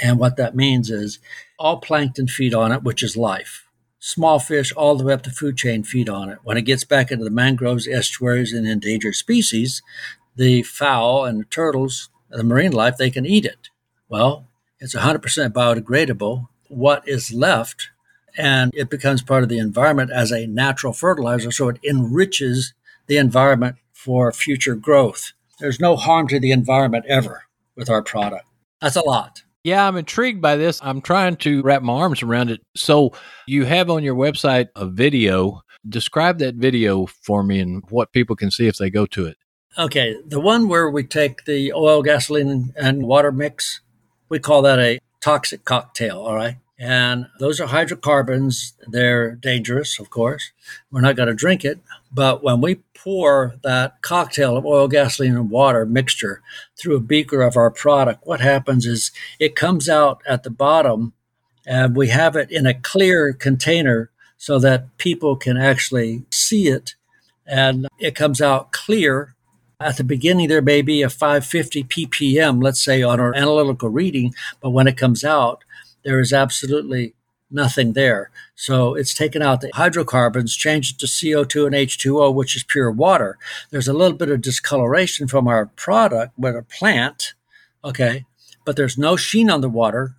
And 0.00 0.18
what 0.18 0.36
that 0.36 0.54
means 0.54 0.90
is 0.90 1.18
all 1.58 1.78
plankton 1.80 2.28
feed 2.28 2.54
on 2.54 2.72
it, 2.72 2.82
which 2.82 3.02
is 3.02 3.16
life. 3.16 3.64
Small 3.98 4.38
fish 4.38 4.72
all 4.72 4.94
the 4.96 5.04
way 5.04 5.12
up 5.12 5.24
the 5.24 5.30
food 5.30 5.56
chain 5.56 5.82
feed 5.82 6.08
on 6.08 6.28
it. 6.28 6.38
When 6.44 6.56
it 6.56 6.62
gets 6.62 6.84
back 6.84 7.10
into 7.10 7.24
the 7.24 7.30
mangroves, 7.30 7.88
estuaries, 7.88 8.52
and 8.52 8.66
endangered 8.66 9.16
species, 9.16 9.82
the 10.38 10.62
fowl 10.62 11.24
and 11.24 11.40
the 11.40 11.44
turtles, 11.44 12.08
the 12.30 12.44
marine 12.44 12.72
life, 12.72 12.96
they 12.96 13.10
can 13.10 13.26
eat 13.26 13.44
it. 13.44 13.68
Well, 14.08 14.46
it's 14.78 14.94
100% 14.94 15.20
biodegradable. 15.50 16.48
What 16.68 17.06
is 17.06 17.32
left, 17.32 17.90
and 18.36 18.70
it 18.74 18.88
becomes 18.88 19.20
part 19.20 19.42
of 19.42 19.48
the 19.48 19.58
environment 19.58 20.10
as 20.12 20.30
a 20.30 20.46
natural 20.46 20.92
fertilizer, 20.92 21.50
so 21.50 21.68
it 21.68 21.80
enriches 21.82 22.72
the 23.08 23.16
environment 23.16 23.76
for 23.92 24.30
future 24.30 24.76
growth. 24.76 25.32
There's 25.58 25.80
no 25.80 25.96
harm 25.96 26.28
to 26.28 26.38
the 26.38 26.52
environment 26.52 27.04
ever 27.08 27.44
with 27.74 27.90
our 27.90 28.02
product. 28.02 28.46
That's 28.80 28.96
a 28.96 29.00
lot. 29.00 29.42
Yeah, 29.64 29.88
I'm 29.88 29.96
intrigued 29.96 30.40
by 30.40 30.54
this. 30.54 30.78
I'm 30.82 31.00
trying 31.00 31.36
to 31.38 31.62
wrap 31.62 31.82
my 31.82 31.94
arms 31.94 32.22
around 32.22 32.50
it. 32.50 32.60
So, 32.76 33.12
you 33.48 33.64
have 33.64 33.90
on 33.90 34.04
your 34.04 34.14
website 34.14 34.68
a 34.76 34.86
video. 34.86 35.62
Describe 35.88 36.38
that 36.38 36.54
video 36.54 37.06
for 37.06 37.42
me 37.42 37.58
and 37.58 37.82
what 37.90 38.12
people 38.12 38.36
can 38.36 38.52
see 38.52 38.68
if 38.68 38.76
they 38.76 38.88
go 38.88 39.04
to 39.06 39.26
it. 39.26 39.36
Okay, 39.76 40.16
the 40.26 40.40
one 40.40 40.68
where 40.68 40.90
we 40.90 41.04
take 41.04 41.44
the 41.44 41.72
oil, 41.72 42.02
gasoline, 42.02 42.72
and 42.76 43.06
water 43.06 43.30
mix, 43.30 43.80
we 44.28 44.38
call 44.38 44.62
that 44.62 44.78
a 44.78 44.98
toxic 45.20 45.64
cocktail, 45.64 46.20
all 46.20 46.34
right? 46.34 46.56
And 46.78 47.26
those 47.40 47.60
are 47.60 47.66
hydrocarbons. 47.66 48.74
They're 48.86 49.32
dangerous, 49.32 49.98
of 49.98 50.10
course. 50.10 50.52
We're 50.90 51.00
not 51.00 51.16
going 51.16 51.28
to 51.28 51.34
drink 51.34 51.64
it. 51.64 51.80
But 52.12 52.42
when 52.42 52.60
we 52.60 52.76
pour 52.94 53.56
that 53.62 54.00
cocktail 54.00 54.56
of 54.56 54.64
oil, 54.64 54.86
gasoline, 54.86 55.34
and 55.34 55.50
water 55.50 55.84
mixture 55.84 56.40
through 56.80 56.96
a 56.96 57.00
beaker 57.00 57.42
of 57.42 57.56
our 57.56 57.70
product, 57.70 58.26
what 58.26 58.40
happens 58.40 58.86
is 58.86 59.10
it 59.40 59.56
comes 59.56 59.88
out 59.88 60.22
at 60.26 60.44
the 60.44 60.50
bottom 60.50 61.12
and 61.66 61.96
we 61.96 62.08
have 62.08 62.36
it 62.36 62.50
in 62.50 62.64
a 62.64 62.74
clear 62.74 63.32
container 63.32 64.10
so 64.36 64.58
that 64.60 64.96
people 64.98 65.34
can 65.36 65.56
actually 65.56 66.24
see 66.30 66.68
it. 66.68 66.94
And 67.44 67.88
it 67.98 68.14
comes 68.14 68.40
out 68.40 68.72
clear. 68.72 69.34
At 69.80 69.96
the 69.96 70.02
beginning, 70.02 70.48
there 70.48 70.60
may 70.60 70.82
be 70.82 71.02
a 71.02 71.08
550 71.08 71.84
ppm, 71.84 72.60
let's 72.60 72.82
say, 72.82 73.00
on 73.00 73.20
our 73.20 73.32
analytical 73.32 73.88
reading, 73.88 74.34
but 74.60 74.70
when 74.70 74.88
it 74.88 74.96
comes 74.96 75.22
out, 75.22 75.62
there 76.02 76.18
is 76.18 76.32
absolutely 76.32 77.14
nothing 77.48 77.92
there. 77.92 78.32
So 78.56 78.96
it's 78.96 79.14
taken 79.14 79.40
out 79.40 79.60
the 79.60 79.70
hydrocarbons, 79.72 80.56
changed 80.56 80.96
it 80.96 80.98
to 80.98 81.06
CO2 81.06 81.66
and 81.66 81.76
H2O, 81.76 82.34
which 82.34 82.56
is 82.56 82.64
pure 82.64 82.90
water. 82.90 83.38
There's 83.70 83.86
a 83.86 83.92
little 83.92 84.16
bit 84.16 84.30
of 84.30 84.40
discoloration 84.40 85.28
from 85.28 85.46
our 85.46 85.66
product, 85.66 86.32
but 86.36 86.56
a 86.56 86.62
plant, 86.62 87.34
okay, 87.84 88.26
but 88.64 88.74
there's 88.74 88.98
no 88.98 89.14
sheen 89.14 89.48
on 89.48 89.60
the 89.60 89.68
water, 89.68 90.16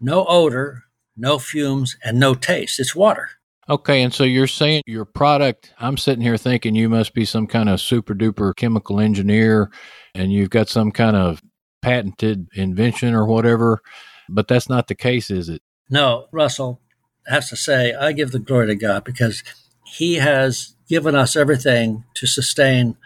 no 0.00 0.24
odor, 0.26 0.84
no 1.16 1.40
fumes, 1.40 1.96
and 2.04 2.20
no 2.20 2.34
taste. 2.34 2.78
It's 2.78 2.94
water. 2.94 3.30
Okay, 3.68 4.02
and 4.02 4.12
so 4.12 4.24
you're 4.24 4.46
saying 4.46 4.82
your 4.86 5.06
product, 5.06 5.72
I'm 5.78 5.96
sitting 5.96 6.22
here 6.22 6.36
thinking 6.36 6.74
you 6.74 6.90
must 6.90 7.14
be 7.14 7.24
some 7.24 7.46
kind 7.46 7.70
of 7.70 7.80
super 7.80 8.14
duper 8.14 8.54
chemical 8.54 9.00
engineer 9.00 9.70
and 10.14 10.32
you've 10.32 10.50
got 10.50 10.68
some 10.68 10.92
kind 10.92 11.16
of 11.16 11.42
patented 11.80 12.48
invention 12.54 13.14
or 13.14 13.26
whatever, 13.26 13.80
but 14.28 14.48
that's 14.48 14.68
not 14.68 14.88
the 14.88 14.94
case, 14.94 15.30
is 15.30 15.48
it? 15.48 15.62
No, 15.88 16.26
Russell 16.30 16.80
has 17.26 17.48
to 17.48 17.56
say, 17.56 17.94
I 17.94 18.12
give 18.12 18.32
the 18.32 18.38
glory 18.38 18.66
to 18.66 18.74
God 18.74 19.04
because 19.04 19.42
He 19.86 20.16
has 20.16 20.76
given 20.86 21.14
us 21.14 21.34
everything 21.34 22.04
to 22.14 22.26
sustain 22.26 22.96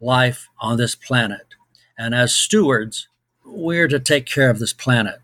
life 0.00 0.48
on 0.60 0.76
this 0.76 0.94
planet. 0.94 1.54
And 1.98 2.14
as 2.14 2.34
stewards, 2.34 3.08
we're 3.44 3.88
to 3.88 3.98
take 3.98 4.26
care 4.26 4.50
of 4.50 4.60
this 4.60 4.72
planet. 4.72 5.20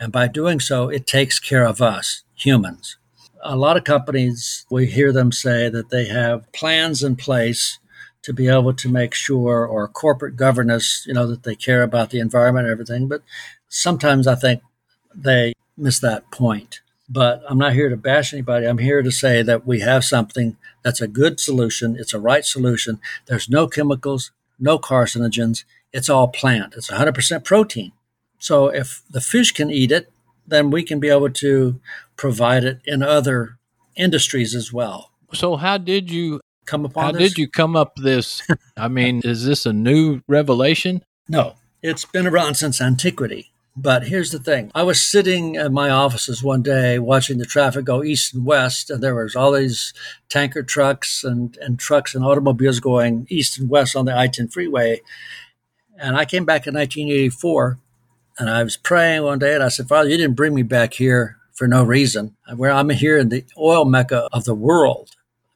And 0.00 0.10
by 0.10 0.28
doing 0.28 0.58
so, 0.58 0.88
it 0.88 1.06
takes 1.06 1.38
care 1.38 1.66
of 1.66 1.82
us, 1.82 2.22
humans. 2.34 2.96
A 3.44 3.56
lot 3.56 3.76
of 3.76 3.84
companies, 3.84 4.66
we 4.70 4.86
hear 4.86 5.12
them 5.12 5.32
say 5.32 5.68
that 5.68 5.90
they 5.90 6.06
have 6.06 6.50
plans 6.52 7.02
in 7.02 7.16
place 7.16 7.78
to 8.22 8.32
be 8.32 8.46
able 8.46 8.72
to 8.72 8.88
make 8.88 9.14
sure, 9.14 9.66
or 9.66 9.88
corporate 9.88 10.36
governance, 10.36 11.04
you 11.06 11.14
know, 11.14 11.26
that 11.26 11.42
they 11.42 11.56
care 11.56 11.82
about 11.82 12.10
the 12.10 12.20
environment 12.20 12.66
and 12.66 12.72
everything. 12.72 13.08
But 13.08 13.22
sometimes 13.68 14.26
I 14.28 14.36
think 14.36 14.62
they 15.14 15.54
miss 15.76 15.98
that 16.00 16.30
point. 16.30 16.80
But 17.08 17.42
I'm 17.48 17.58
not 17.58 17.72
here 17.72 17.88
to 17.88 17.96
bash 17.96 18.32
anybody. 18.32 18.64
I'm 18.64 18.78
here 18.78 19.02
to 19.02 19.10
say 19.10 19.42
that 19.42 19.66
we 19.66 19.80
have 19.80 20.04
something 20.04 20.56
that's 20.82 21.00
a 21.00 21.08
good 21.08 21.40
solution. 21.40 21.96
It's 21.98 22.14
a 22.14 22.20
right 22.20 22.44
solution. 22.44 23.00
There's 23.26 23.50
no 23.50 23.66
chemicals, 23.66 24.30
no 24.58 24.78
carcinogens. 24.78 25.64
It's 25.92 26.08
all 26.08 26.28
plant. 26.28 26.74
It's 26.76 26.90
100% 26.90 27.44
protein. 27.44 27.92
So 28.38 28.68
if 28.68 29.02
the 29.10 29.20
fish 29.20 29.52
can 29.52 29.70
eat 29.70 29.92
it, 29.92 30.10
then 30.46 30.70
we 30.70 30.82
can 30.82 31.00
be 31.00 31.08
able 31.08 31.30
to 31.30 31.80
provide 32.16 32.64
it 32.64 32.80
in 32.84 33.02
other 33.02 33.58
industries 33.96 34.54
as 34.54 34.72
well. 34.72 35.10
So 35.32 35.56
how 35.56 35.78
did 35.78 36.10
you 36.10 36.40
come 36.66 36.84
upon 36.84 37.04
how 37.04 37.12
this? 37.12 37.30
did 37.30 37.38
you 37.38 37.48
come 37.48 37.76
up 37.76 37.96
this? 37.96 38.42
I 38.76 38.88
mean, 38.88 39.20
is 39.24 39.44
this 39.44 39.66
a 39.66 39.72
new 39.72 40.20
revelation? 40.28 41.04
No, 41.28 41.54
it's 41.82 42.04
been 42.04 42.26
around 42.26 42.54
since 42.54 42.80
antiquity. 42.80 43.52
But 43.74 44.08
here's 44.08 44.30
the 44.30 44.38
thing. 44.38 44.70
I 44.74 44.82
was 44.82 45.08
sitting 45.08 45.54
in 45.54 45.72
my 45.72 45.88
offices 45.88 46.42
one 46.42 46.62
day 46.62 46.98
watching 46.98 47.38
the 47.38 47.46
traffic 47.46 47.86
go 47.86 48.04
east 48.04 48.34
and 48.34 48.44
west, 48.44 48.90
and 48.90 49.02
there 49.02 49.14
was 49.14 49.34
all 49.34 49.52
these 49.52 49.94
tanker 50.28 50.62
trucks 50.62 51.24
and, 51.24 51.56
and 51.56 51.78
trucks 51.78 52.14
and 52.14 52.22
automobiles 52.22 52.80
going 52.80 53.26
east 53.30 53.58
and 53.58 53.70
west 53.70 53.96
on 53.96 54.04
the 54.04 54.16
I-10 54.16 54.52
freeway. 54.52 55.00
And 55.98 56.16
I 56.16 56.26
came 56.26 56.44
back 56.44 56.66
in 56.66 56.74
1984, 56.74 57.78
and 58.38 58.50
I 58.50 58.62
was 58.62 58.76
praying 58.76 59.22
one 59.22 59.38
day, 59.38 59.54
and 59.54 59.62
I 59.62 59.68
said, 59.68 59.88
Father, 59.88 60.08
you 60.08 60.16
didn't 60.16 60.36
bring 60.36 60.54
me 60.54 60.62
back 60.62 60.94
here 60.94 61.36
for 61.52 61.68
no 61.68 61.84
reason. 61.84 62.36
Where 62.54 62.70
I'm 62.70 62.90
here 62.90 63.18
in 63.18 63.28
the 63.28 63.44
oil 63.58 63.84
mecca 63.84 64.28
of 64.32 64.44
the 64.44 64.54
world. 64.54 65.10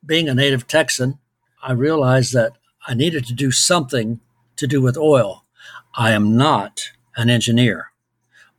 Being 0.05 0.29
a 0.29 0.35
native 0.35 0.67
Texan, 0.67 1.19
I 1.63 1.73
realized 1.73 2.33
that 2.35 2.53
I 2.87 2.95
needed 2.95 3.27
to 3.27 3.35
do 3.35 3.51
something 3.51 4.21
to 4.57 4.67
do 4.67 4.81
with 4.81 4.97
oil. 4.97 5.45
I 5.95 6.13
am 6.13 6.37
not 6.37 6.93
an 7.17 7.31
engineer 7.31 7.91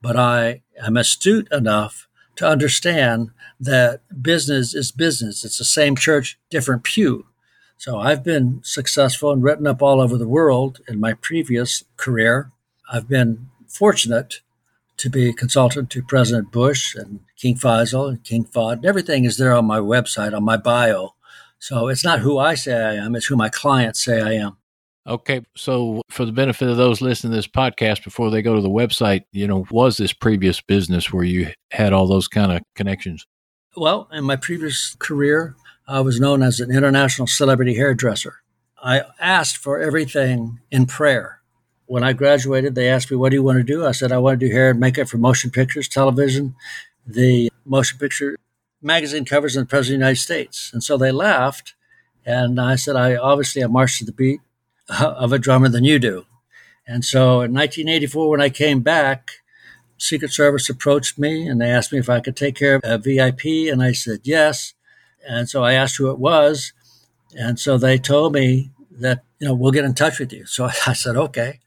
but 0.01 0.15
I 0.15 0.61
am 0.81 0.97
astute 0.97 1.51
enough 1.51 2.07
to 2.35 2.47
understand 2.47 3.31
that 3.59 4.01
business 4.21 4.73
is 4.75 4.91
business. 4.91 5.43
It's 5.43 5.57
the 5.57 5.65
same 5.65 5.95
church, 5.95 6.37
different 6.49 6.83
pew. 6.83 7.25
So 7.77 7.99
I've 7.99 8.23
been 8.23 8.61
successful 8.63 9.31
and 9.31 9.43
written 9.43 9.67
up 9.67 9.81
all 9.81 9.99
over 9.99 10.17
the 10.17 10.27
world 10.27 10.79
in 10.87 10.99
my 10.99 11.13
previous 11.13 11.83
career. 11.95 12.51
I've 12.91 13.07
been 13.07 13.49
fortunate 13.77 14.41
to 14.97 15.09
be 15.09 15.29
a 15.29 15.33
consultant 15.33 15.91
to 15.91 16.01
President 16.01 16.51
Bush 16.51 16.95
and 16.95 17.19
King 17.37 17.55
Faisal 17.55 18.09
and 18.09 18.23
King 18.23 18.45
Fahd. 18.45 18.83
Everything 18.83 19.25
is 19.25 19.37
there 19.37 19.53
on 19.53 19.65
my 19.65 19.79
website, 19.79 20.35
on 20.35 20.43
my 20.43 20.57
bio. 20.57 21.13
So 21.59 21.87
it's 21.87 22.03
not 22.03 22.19
who 22.19 22.39
I 22.39 22.55
say 22.55 22.73
I 22.75 22.95
am, 22.95 23.15
it's 23.15 23.27
who 23.27 23.35
my 23.35 23.49
clients 23.49 24.03
say 24.03 24.21
I 24.21 24.33
am. 24.33 24.57
Okay, 25.05 25.41
so 25.55 26.01
for 26.09 26.25
the 26.25 26.33
benefit 26.33 26.67
of 26.67 26.75
those 26.75 26.99
listening 26.99 27.31
to 27.31 27.37
this 27.37 27.47
podcast 27.47 28.03
before 28.03 28.29
they 28.29 28.41
go 28.41 28.55
to 28.55 28.61
the 28.61 28.69
website, 28.69 29.23
you 29.31 29.47
know, 29.47 29.65
was 29.71 29.97
this 29.97 30.11
previous 30.11 30.59
business 30.59 31.13
where 31.13 31.23
you 31.23 31.51
had 31.71 31.93
all 31.93 32.07
those 32.07 32.27
kind 32.27 32.51
of 32.51 32.61
connections? 32.75 33.25
Well, 33.77 34.09
in 34.11 34.25
my 34.25 34.35
previous 34.35 34.95
career, 34.99 35.55
I 35.87 36.01
was 36.01 36.19
known 36.19 36.43
as 36.43 36.59
an 36.59 36.71
international 36.71 37.27
celebrity 37.27 37.75
hairdresser. 37.75 38.41
I 38.83 39.03
asked 39.19 39.57
for 39.57 39.79
everything 39.79 40.59
in 40.71 40.87
prayer. 40.87 41.36
When 41.87 42.03
I 42.03 42.13
graduated, 42.13 42.75
they 42.75 42.89
asked 42.89 43.09
me, 43.09 43.17
What 43.17 43.29
do 43.29 43.35
you 43.35 43.43
want 43.43 43.57
to 43.57 43.63
do? 43.63 43.85
I 43.85 43.91
said, 43.91 44.11
I 44.11 44.17
want 44.19 44.39
to 44.39 44.45
do 44.45 44.53
hair 44.53 44.69
and 44.69 44.79
makeup 44.79 45.07
for 45.07 45.17
motion 45.17 45.49
pictures, 45.49 45.87
television, 45.87 46.55
the 47.05 47.49
motion 47.65 47.97
picture 47.97 48.37
magazine 48.81 49.25
covers 49.25 49.55
and 49.55 49.65
the 49.65 49.69
President 49.69 49.95
of 49.95 49.99
the 49.99 50.05
United 50.05 50.21
States. 50.21 50.71
And 50.73 50.83
so 50.83 50.97
they 50.97 51.11
laughed. 51.11 51.73
And 52.25 52.59
I 52.59 52.75
said, 52.75 52.95
I 52.95 53.15
obviously 53.15 53.63
I 53.63 53.67
marched 53.67 53.99
to 53.99 54.05
the 54.05 54.11
beat 54.11 54.41
of 54.99 55.31
a 55.31 55.39
drummer 55.39 55.69
than 55.69 55.83
you 55.83 55.99
do. 55.99 56.25
And 56.85 57.03
so 57.03 57.41
in 57.41 57.53
1984, 57.53 58.29
when 58.29 58.41
I 58.41 58.49
came 58.49 58.81
back, 58.81 59.31
Secret 59.97 60.31
Service 60.31 60.69
approached 60.69 61.17
me 61.17 61.47
and 61.47 61.59
they 61.59 61.69
asked 61.69 61.91
me 61.91 61.99
if 61.99 62.09
I 62.09 62.19
could 62.19 62.35
take 62.35 62.55
care 62.55 62.75
of 62.75 62.81
a 62.83 62.97
VIP. 62.97 63.71
And 63.71 63.81
I 63.81 63.91
said 63.93 64.21
yes. 64.23 64.73
And 65.27 65.49
so 65.49 65.63
I 65.63 65.73
asked 65.73 65.97
who 65.97 66.11
it 66.11 66.19
was. 66.19 66.71
And 67.37 67.59
so 67.59 67.77
they 67.77 67.97
told 67.97 68.33
me 68.33 68.71
that, 68.99 69.23
you 69.39 69.47
know, 69.47 69.53
we'll 69.53 69.71
get 69.71 69.85
in 69.85 69.93
touch 69.93 70.19
with 70.19 70.31
you. 70.33 70.45
So 70.45 70.65
I 70.87 70.93
said, 70.93 71.15
okay. 71.15 71.59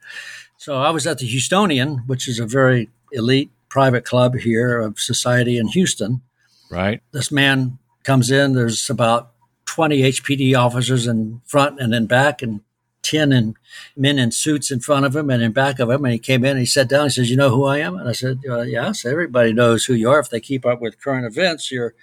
So 0.57 0.77
I 0.77 0.91
was 0.91 1.07
at 1.07 1.19
the 1.19 1.29
Houstonian, 1.29 2.07
which 2.07 2.29
is 2.29 2.39
a 2.39 2.47
very 2.47 2.91
elite 3.13 3.51
private 3.69 4.05
club 4.05 4.37
here 4.37 4.81
of 4.81 4.99
society 4.99 5.57
in 5.57 5.69
Houston. 5.69 6.23
Right. 6.71 7.03
This 7.13 7.33
man 7.33 7.79
comes 8.05 8.31
in, 8.31 8.55
there's 8.55 8.91
about 8.91 9.33
20 9.67 10.03
HPD 10.03 10.59
officers 10.59 11.07
in 11.07 11.41
front 11.47 11.81
and 11.81 11.95
in 11.95 12.07
back, 12.07 12.43
and 12.43 12.61
10 13.03 13.33
and 13.33 13.57
men 13.97 14.19
in 14.19 14.31
suits 14.31 14.71
in 14.71 14.81
front 14.81 15.07
of 15.07 15.17
him 15.17 15.31
and 15.31 15.43
in 15.43 15.53
back 15.53 15.79
of 15.79 15.91
him. 15.91 16.05
And 16.05 16.13
he 16.13 16.19
came 16.19 16.45
in 16.45 16.53
and 16.53 16.61
he 16.61 16.67
sat 16.67 16.89
down. 16.89 17.07
He 17.07 17.11
says, 17.11 17.31
You 17.31 17.37
know 17.37 17.51
who 17.51 17.65
I 17.65 17.79
am? 17.79 17.97
And 17.97 18.09
I 18.09 18.13
said, 18.13 18.41
uh, 18.49 18.63
Yes, 18.63 19.05
everybody 19.05 19.53
knows 19.53 19.85
who 19.85 19.95
you 19.95 20.11
are. 20.11 20.21
If 20.21 20.31
they 20.31 20.41
keep 20.41 20.67
up 20.67 20.81
with 20.81 21.01
current 21.01 21.27
events, 21.27 21.71
you're 21.71 21.95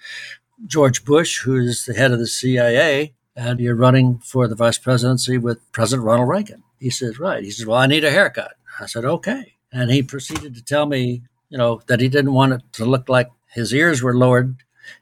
George 0.66 1.04
Bush, 1.04 1.38
who 1.38 1.56
is 1.56 1.84
the 1.84 1.94
head 1.94 2.12
of 2.12 2.18
the 2.18 2.26
CIA, 2.26 3.14
and 3.38 3.60
you're 3.60 3.76
running 3.76 4.18
for 4.18 4.48
the 4.48 4.56
vice 4.56 4.78
presidency 4.78 5.38
with 5.38 5.60
President 5.70 6.04
Ronald 6.04 6.28
Reagan. 6.28 6.64
He 6.80 6.90
says, 6.90 7.20
Right. 7.20 7.44
He 7.44 7.52
says, 7.52 7.66
Well, 7.66 7.78
I 7.78 7.86
need 7.86 8.04
a 8.04 8.10
haircut. 8.10 8.56
I 8.80 8.86
said, 8.86 9.04
Okay. 9.04 9.54
And 9.72 9.92
he 9.92 10.02
proceeded 10.02 10.56
to 10.56 10.64
tell 10.64 10.86
me, 10.86 11.22
you 11.48 11.56
know, 11.56 11.80
that 11.86 12.00
he 12.00 12.08
didn't 12.08 12.32
want 12.32 12.54
it 12.54 12.62
to 12.72 12.84
look 12.84 13.08
like 13.08 13.30
his 13.46 13.72
ears 13.72 14.02
were 14.02 14.16
lowered. 14.16 14.56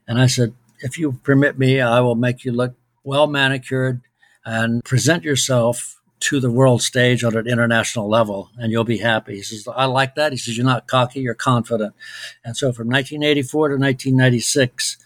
And 0.06 0.20
I 0.20 0.26
said, 0.26 0.52
If 0.80 0.98
you 0.98 1.12
permit 1.12 1.58
me, 1.58 1.80
I 1.80 2.00
will 2.00 2.14
make 2.14 2.44
you 2.44 2.52
look 2.52 2.74
well 3.04 3.26
manicured 3.26 4.02
and 4.44 4.84
present 4.84 5.24
yourself 5.24 6.02
to 6.18 6.38
the 6.38 6.50
world 6.50 6.82
stage 6.82 7.24
on 7.24 7.36
an 7.36 7.46
international 7.46 8.08
level 8.08 8.50
and 8.58 8.70
you'll 8.70 8.84
be 8.84 8.98
happy. 8.98 9.36
He 9.36 9.42
says, 9.42 9.66
I 9.74 9.86
like 9.86 10.14
that. 10.16 10.32
He 10.32 10.38
says, 10.38 10.58
You're 10.58 10.66
not 10.66 10.88
cocky, 10.88 11.20
you're 11.20 11.34
confident. 11.34 11.94
And 12.44 12.54
so 12.54 12.70
from 12.70 12.88
1984 12.88 13.68
to 13.70 13.74
1996, 13.76 14.98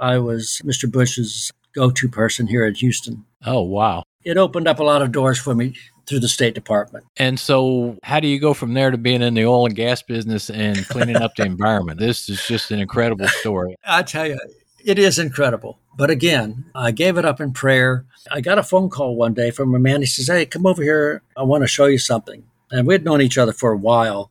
I 0.00 0.16
was 0.18 0.62
Mr. 0.64 0.90
Bush's 0.90 1.52
go 1.74 1.90
to 1.90 2.08
person 2.08 2.46
here 2.46 2.64
at 2.64 2.76
Houston. 2.78 3.24
Oh, 3.44 3.62
wow. 3.62 4.02
It 4.24 4.36
opened 4.36 4.68
up 4.68 4.78
a 4.78 4.84
lot 4.84 5.02
of 5.02 5.12
doors 5.12 5.38
for 5.38 5.54
me 5.54 5.74
through 6.06 6.20
the 6.20 6.28
State 6.28 6.54
Department. 6.54 7.04
And 7.16 7.38
so, 7.38 7.98
how 8.02 8.20
do 8.20 8.28
you 8.28 8.40
go 8.40 8.54
from 8.54 8.74
there 8.74 8.90
to 8.90 8.98
being 8.98 9.22
in 9.22 9.34
the 9.34 9.44
oil 9.44 9.66
and 9.66 9.74
gas 9.74 10.02
business 10.02 10.50
and 10.50 10.86
cleaning 10.88 11.16
up 11.16 11.34
the 11.36 11.42
environment? 11.46 12.00
This 12.00 12.28
is 12.28 12.44
just 12.46 12.70
an 12.70 12.80
incredible 12.80 13.28
story. 13.28 13.76
I 13.86 14.02
tell 14.02 14.26
you, 14.26 14.38
it 14.84 14.98
is 14.98 15.18
incredible. 15.18 15.78
But 15.96 16.10
again, 16.10 16.64
I 16.74 16.92
gave 16.92 17.18
it 17.18 17.24
up 17.24 17.40
in 17.40 17.52
prayer. 17.52 18.06
I 18.30 18.40
got 18.40 18.58
a 18.58 18.62
phone 18.62 18.88
call 18.88 19.16
one 19.16 19.34
day 19.34 19.50
from 19.50 19.74
a 19.74 19.78
man. 19.78 20.00
He 20.00 20.06
says, 20.06 20.28
Hey, 20.28 20.46
come 20.46 20.66
over 20.66 20.82
here. 20.82 21.22
I 21.36 21.42
want 21.42 21.62
to 21.62 21.68
show 21.68 21.86
you 21.86 21.98
something. 21.98 22.44
And 22.70 22.86
we'd 22.86 23.04
known 23.04 23.20
each 23.20 23.38
other 23.38 23.52
for 23.52 23.72
a 23.72 23.76
while. 23.76 24.30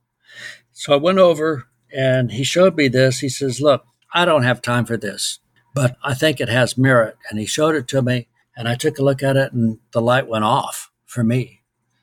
So 0.71 0.93
I 0.93 0.97
went 0.97 1.19
over 1.19 1.67
and 1.93 2.31
he 2.31 2.43
showed 2.43 2.75
me 2.75 2.87
this. 2.87 3.19
He 3.19 3.29
says, 3.29 3.61
Look, 3.61 3.85
I 4.13 4.25
don't 4.25 4.43
have 4.43 4.61
time 4.61 4.85
for 4.85 4.97
this, 4.97 5.39
but 5.77 5.95
I 6.03 6.15
think 6.15 6.41
it 6.41 6.49
has 6.49 6.75
merit. 6.75 7.17
And 7.29 7.37
he 7.37 7.45
showed 7.45 7.75
it 7.75 7.87
to 7.89 8.01
me. 8.01 8.27
And 8.55 8.67
I 8.67 8.73
took 8.73 8.97
a 8.97 9.03
look 9.03 9.21
at 9.21 9.37
it 9.37 9.53
and 9.53 9.77
the 9.91 10.01
light 10.01 10.27
went 10.27 10.43
off 10.43 10.89
for 11.05 11.23
me. 11.23 11.61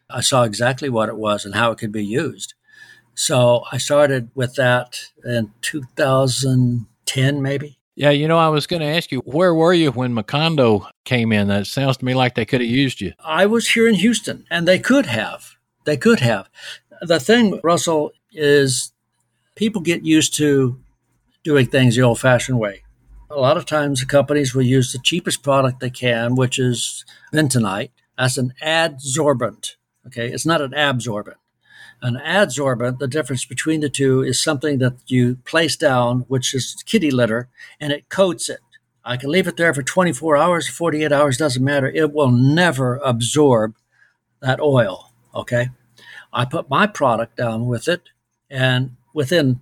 I 0.08 0.20
saw 0.20 0.44
exactly 0.44 0.88
what 0.88 1.08
it 1.08 1.16
was 1.16 1.44
and 1.44 1.56
how 1.56 1.72
it 1.72 1.78
could 1.78 1.90
be 1.90 2.06
used. 2.06 2.54
So 3.16 3.64
I 3.72 3.78
started 3.78 4.30
with 4.32 4.54
that 4.54 5.00
in 5.24 5.50
2010, 5.60 7.42
maybe. 7.42 7.80
Yeah, 7.96 8.10
you 8.10 8.28
know, 8.28 8.38
I 8.38 8.48
was 8.48 8.68
going 8.68 8.78
to 8.78 8.86
ask 8.86 9.10
you, 9.10 9.18
where 9.24 9.52
were 9.52 9.74
you 9.74 9.90
when 9.90 10.14
Macondo 10.14 10.88
came 11.04 11.32
in? 11.32 11.48
That 11.48 11.66
sounds 11.66 11.96
to 11.96 12.04
me 12.04 12.14
like 12.14 12.36
they 12.36 12.44
could 12.44 12.60
have 12.60 12.70
used 12.70 13.00
you. 13.00 13.12
I 13.24 13.46
was 13.46 13.70
here 13.70 13.88
in 13.88 13.96
Houston, 13.96 14.46
and 14.50 14.68
they 14.68 14.78
could 14.78 15.06
have. 15.06 15.56
They 15.84 15.96
could 15.96 16.20
have. 16.20 16.48
The 17.02 17.18
thing, 17.18 17.60
Russell, 17.64 18.12
is 18.32 18.92
people 19.56 19.80
get 19.80 20.04
used 20.04 20.34
to 20.34 20.80
doing 21.42 21.66
things 21.66 21.96
the 21.96 22.02
old 22.02 22.20
fashioned 22.20 22.60
way. 22.60 22.83
A 23.34 23.40
lot 23.40 23.56
of 23.56 23.66
times, 23.66 23.98
the 23.98 24.06
companies 24.06 24.54
will 24.54 24.62
use 24.62 24.92
the 24.92 25.00
cheapest 25.00 25.42
product 25.42 25.80
they 25.80 25.90
can, 25.90 26.36
which 26.36 26.56
is 26.56 27.04
bentonite, 27.32 27.90
as 28.16 28.38
an 28.38 28.54
adsorbent. 28.62 29.74
Okay, 30.06 30.28
it's 30.30 30.46
not 30.46 30.60
an 30.60 30.72
absorbent. 30.72 31.38
An 32.00 32.14
adsorbent, 32.14 33.00
the 33.00 33.08
difference 33.08 33.44
between 33.44 33.80
the 33.80 33.88
two 33.88 34.22
is 34.22 34.40
something 34.40 34.78
that 34.78 34.98
you 35.08 35.36
place 35.44 35.74
down, 35.74 36.20
which 36.28 36.54
is 36.54 36.76
kitty 36.86 37.10
litter, 37.10 37.48
and 37.80 37.92
it 37.92 38.08
coats 38.08 38.48
it. 38.48 38.60
I 39.04 39.16
can 39.16 39.30
leave 39.30 39.48
it 39.48 39.56
there 39.56 39.74
for 39.74 39.82
24 39.82 40.36
hours, 40.36 40.68
48 40.68 41.10
hours, 41.10 41.36
doesn't 41.36 41.64
matter. 41.64 41.88
It 41.88 42.12
will 42.12 42.30
never 42.30 42.98
absorb 42.98 43.74
that 44.40 44.60
oil. 44.60 45.12
Okay. 45.34 45.70
I 46.32 46.44
put 46.44 46.70
my 46.70 46.86
product 46.86 47.36
down 47.36 47.66
with 47.66 47.88
it, 47.88 48.02
and 48.48 48.96
within 49.12 49.60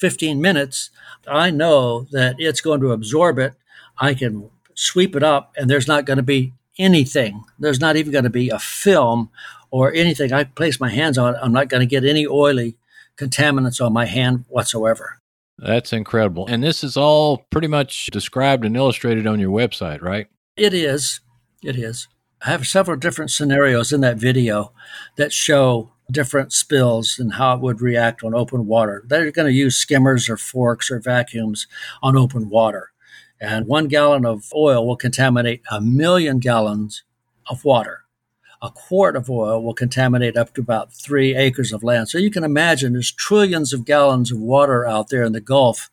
15 0.00 0.40
minutes, 0.40 0.90
I 1.28 1.50
know 1.50 2.06
that 2.10 2.36
it's 2.38 2.60
going 2.60 2.80
to 2.80 2.92
absorb 2.92 3.38
it. 3.38 3.54
I 3.98 4.14
can 4.14 4.50
sweep 4.74 5.14
it 5.14 5.22
up, 5.22 5.52
and 5.56 5.68
there's 5.68 5.86
not 5.86 6.06
going 6.06 6.16
to 6.16 6.22
be 6.22 6.54
anything. 6.78 7.44
There's 7.58 7.80
not 7.80 7.96
even 7.96 8.12
going 8.12 8.24
to 8.24 8.30
be 8.30 8.48
a 8.48 8.58
film 8.58 9.30
or 9.70 9.92
anything 9.92 10.32
I 10.32 10.44
place 10.44 10.80
my 10.80 10.88
hands 10.88 11.16
on, 11.16 11.36
I'm 11.36 11.52
not 11.52 11.68
going 11.68 11.80
to 11.80 11.86
get 11.86 12.04
any 12.04 12.26
oily 12.26 12.76
contaminants 13.16 13.84
on 13.84 13.92
my 13.92 14.06
hand 14.06 14.44
whatsoever. 14.48 15.20
That's 15.58 15.92
incredible. 15.92 16.46
And 16.48 16.62
this 16.62 16.82
is 16.82 16.96
all 16.96 17.44
pretty 17.50 17.68
much 17.68 18.06
described 18.06 18.64
and 18.64 18.76
illustrated 18.76 19.26
on 19.26 19.38
your 19.38 19.50
website, 19.50 20.00
right? 20.00 20.26
It 20.56 20.72
is. 20.72 21.20
It 21.62 21.76
is. 21.76 22.08
I 22.44 22.50
have 22.50 22.66
several 22.66 22.96
different 22.96 23.30
scenarios 23.30 23.92
in 23.92 24.00
that 24.00 24.16
video 24.16 24.72
that 25.16 25.32
show 25.32 25.92
different 26.12 26.52
spills 26.52 27.18
and 27.18 27.34
how 27.34 27.54
it 27.54 27.60
would 27.60 27.80
react 27.80 28.22
on 28.22 28.34
open 28.34 28.66
water. 28.66 29.02
They're 29.06 29.30
going 29.30 29.46
to 29.46 29.52
use 29.52 29.76
skimmers 29.76 30.28
or 30.28 30.36
forks 30.36 30.90
or 30.90 31.00
vacuums 31.00 31.66
on 32.02 32.16
open 32.16 32.48
water. 32.48 32.90
And 33.40 33.66
one 33.66 33.88
gallon 33.88 34.26
of 34.26 34.52
oil 34.54 34.86
will 34.86 34.96
contaminate 34.96 35.62
a 35.70 35.80
million 35.80 36.38
gallons 36.38 37.04
of 37.48 37.64
water 37.64 38.04
a 38.62 38.70
quart 38.70 39.16
of 39.16 39.30
oil 39.30 39.62
will 39.62 39.74
contaminate 39.74 40.36
up 40.36 40.54
to 40.54 40.60
about 40.60 40.92
three 40.92 41.34
acres 41.34 41.72
of 41.72 41.82
land. 41.82 42.08
So 42.08 42.18
you 42.18 42.30
can 42.30 42.44
imagine 42.44 42.92
there's 42.92 43.12
trillions 43.12 43.72
of 43.72 43.84
gallons 43.84 44.30
of 44.30 44.38
water 44.38 44.86
out 44.86 45.08
there 45.08 45.22
in 45.22 45.32
the 45.32 45.40
Gulf 45.40 45.90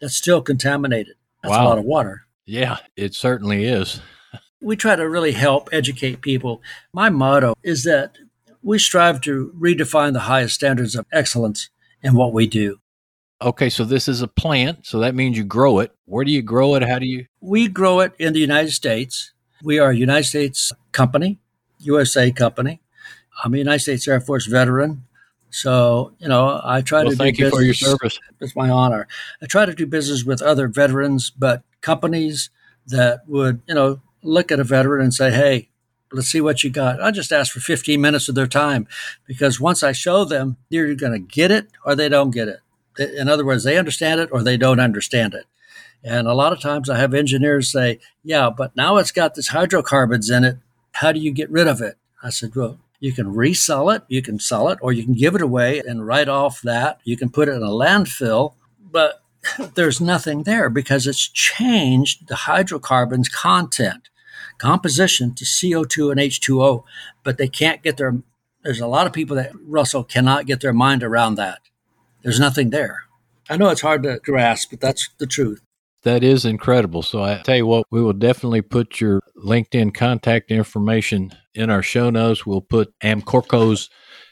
that's 0.00 0.16
still 0.16 0.40
contaminated. 0.40 1.16
That's 1.42 1.52
wow. 1.52 1.64
a 1.64 1.68
lot 1.68 1.78
of 1.78 1.84
water. 1.84 2.22
Yeah, 2.46 2.78
it 2.96 3.14
certainly 3.14 3.66
is. 3.66 4.00
we 4.60 4.76
try 4.76 4.96
to 4.96 5.08
really 5.08 5.32
help 5.32 5.68
educate 5.72 6.22
people. 6.22 6.62
My 6.92 7.10
motto 7.10 7.54
is 7.62 7.84
that 7.84 8.16
we 8.66 8.80
strive 8.80 9.20
to 9.20 9.52
redefine 9.56 10.12
the 10.12 10.20
highest 10.20 10.56
standards 10.56 10.96
of 10.96 11.06
excellence 11.12 11.70
in 12.02 12.14
what 12.14 12.32
we 12.32 12.48
do. 12.48 12.80
Okay, 13.40 13.70
so 13.70 13.84
this 13.84 14.08
is 14.08 14.22
a 14.22 14.28
plant, 14.28 14.84
so 14.84 14.98
that 14.98 15.14
means 15.14 15.38
you 15.38 15.44
grow 15.44 15.78
it. 15.78 15.92
Where 16.06 16.24
do 16.24 16.32
you 16.32 16.42
grow 16.42 16.74
it? 16.74 16.82
How 16.82 16.98
do 16.98 17.06
you? 17.06 17.26
We 17.40 17.68
grow 17.68 18.00
it 18.00 18.12
in 18.18 18.32
the 18.32 18.40
United 18.40 18.72
States. 18.72 19.32
We 19.62 19.78
are 19.78 19.90
a 19.90 19.96
United 19.96 20.24
States 20.24 20.72
company. 20.90 21.38
USA 21.78 22.32
company. 22.32 22.80
I'm 23.44 23.54
a 23.54 23.58
United 23.58 23.80
States 23.80 24.08
Air 24.08 24.20
Force 24.20 24.46
veteran. 24.46 25.04
So, 25.50 26.14
you 26.18 26.26
know, 26.26 26.60
I 26.64 26.80
try 26.80 27.02
well, 27.02 27.12
to 27.12 27.16
thank 27.16 27.36
do 27.36 27.44
you 27.44 27.50
business. 27.50 27.58
for 27.60 27.64
your 27.64 27.74
service. 27.74 28.18
It's 28.40 28.56
my 28.56 28.68
honor. 28.68 29.06
I 29.40 29.46
try 29.46 29.64
to 29.64 29.74
do 29.74 29.86
business 29.86 30.24
with 30.24 30.42
other 30.42 30.66
veterans, 30.66 31.30
but 31.30 31.62
companies 31.82 32.50
that 32.88 33.20
would, 33.28 33.62
you 33.68 33.74
know, 33.74 34.00
look 34.22 34.50
at 34.50 34.58
a 34.58 34.64
veteran 34.64 35.04
and 35.04 35.14
say, 35.14 35.30
hey, 35.30 35.68
let's 36.12 36.28
see 36.28 36.40
what 36.40 36.64
you 36.64 36.70
got. 36.70 37.00
I 37.00 37.10
just 37.10 37.32
ask 37.32 37.52
for 37.52 37.60
15 37.60 38.00
minutes 38.00 38.28
of 38.28 38.34
their 38.34 38.46
time 38.46 38.86
because 39.26 39.60
once 39.60 39.82
I 39.82 39.92
show 39.92 40.24
them, 40.24 40.56
they're 40.70 40.94
going 40.94 41.12
to 41.12 41.18
get 41.18 41.50
it 41.50 41.68
or 41.84 41.94
they 41.94 42.08
don't 42.08 42.30
get 42.30 42.48
it. 42.48 42.60
In 42.98 43.28
other 43.28 43.44
words, 43.44 43.64
they 43.64 43.78
understand 43.78 44.20
it 44.20 44.30
or 44.32 44.42
they 44.42 44.56
don't 44.56 44.80
understand 44.80 45.34
it. 45.34 45.44
And 46.02 46.26
a 46.26 46.34
lot 46.34 46.52
of 46.52 46.60
times 46.60 46.88
I 46.88 46.98
have 46.98 47.14
engineers 47.14 47.70
say, 47.70 47.98
yeah, 48.22 48.48
but 48.48 48.74
now 48.76 48.96
it's 48.96 49.10
got 49.10 49.34
this 49.34 49.48
hydrocarbons 49.48 50.30
in 50.30 50.44
it 50.44 50.58
how 50.96 51.12
do 51.12 51.20
you 51.20 51.30
get 51.30 51.50
rid 51.50 51.68
of 51.68 51.82
it? 51.82 51.98
I 52.22 52.30
said, 52.30 52.54
Well, 52.54 52.78
you 53.00 53.12
can 53.12 53.34
resell 53.34 53.90
it, 53.90 54.02
you 54.08 54.22
can 54.22 54.38
sell 54.38 54.68
it, 54.68 54.78
or 54.80 54.92
you 54.92 55.04
can 55.04 55.12
give 55.12 55.34
it 55.34 55.42
away 55.42 55.80
and 55.80 56.06
write 56.06 56.28
off 56.28 56.62
that. 56.62 57.00
You 57.04 57.16
can 57.16 57.28
put 57.28 57.48
it 57.48 57.52
in 57.52 57.62
a 57.62 57.68
landfill, 57.68 58.54
but 58.80 59.22
there's 59.74 60.00
nothing 60.00 60.44
there 60.44 60.70
because 60.70 61.06
it's 61.06 61.28
changed 61.28 62.28
the 62.28 62.34
hydrocarbons 62.34 63.28
content, 63.28 64.08
composition 64.58 65.34
to 65.34 65.44
CO2 65.44 66.10
and 66.10 66.20
H2O, 66.20 66.84
but 67.22 67.38
they 67.38 67.48
can't 67.48 67.82
get 67.82 67.96
their, 67.96 68.16
there's 68.62 68.80
a 68.80 68.86
lot 68.86 69.06
of 69.06 69.12
people 69.12 69.36
that, 69.36 69.52
Russell, 69.66 70.04
cannot 70.04 70.46
get 70.46 70.60
their 70.60 70.72
mind 70.72 71.02
around 71.02 71.36
that. 71.36 71.60
There's 72.22 72.40
nothing 72.40 72.70
there. 72.70 73.04
I 73.48 73.56
know 73.56 73.68
it's 73.68 73.82
hard 73.82 74.02
to 74.02 74.20
grasp, 74.22 74.70
but 74.70 74.80
that's 74.80 75.08
the 75.18 75.26
truth. 75.26 75.60
That 76.02 76.22
is 76.22 76.44
incredible. 76.44 77.02
So 77.02 77.22
I 77.22 77.40
tell 77.42 77.56
you 77.56 77.66
what, 77.66 77.86
we 77.90 78.00
will 78.00 78.12
definitely 78.12 78.62
put 78.62 79.00
your 79.00 79.20
LinkedIn 79.44 79.92
contact 79.94 80.52
information 80.52 81.32
in 81.54 81.70
our 81.70 81.82
show 81.82 82.10
notes. 82.10 82.46
We'll 82.46 82.60
put 82.60 82.96
Amcorco's 83.00 83.90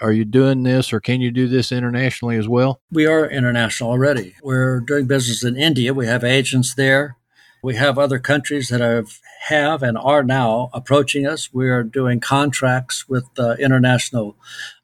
are 0.00 0.12
you 0.12 0.24
doing 0.24 0.62
this 0.62 0.92
or 0.92 1.00
can 1.00 1.20
you 1.20 1.30
do 1.30 1.48
this 1.48 1.72
internationally 1.72 2.36
as 2.36 2.48
well? 2.48 2.80
We 2.90 3.06
are 3.06 3.28
international 3.28 3.90
already. 3.90 4.34
We're 4.42 4.80
doing 4.80 5.06
business 5.06 5.44
in 5.44 5.56
India. 5.56 5.94
We 5.94 6.06
have 6.06 6.24
agents 6.24 6.74
there. 6.74 7.16
We 7.62 7.74
have 7.74 7.98
other 7.98 8.18
countries 8.18 8.68
that 8.68 8.80
have, 8.80 9.18
have 9.48 9.82
and 9.82 9.98
are 9.98 10.22
now 10.22 10.70
approaching 10.72 11.26
us. 11.26 11.52
We 11.52 11.68
are 11.68 11.82
doing 11.82 12.20
contracts 12.20 13.08
with 13.08 13.26
uh, 13.38 13.56
international 13.58 14.36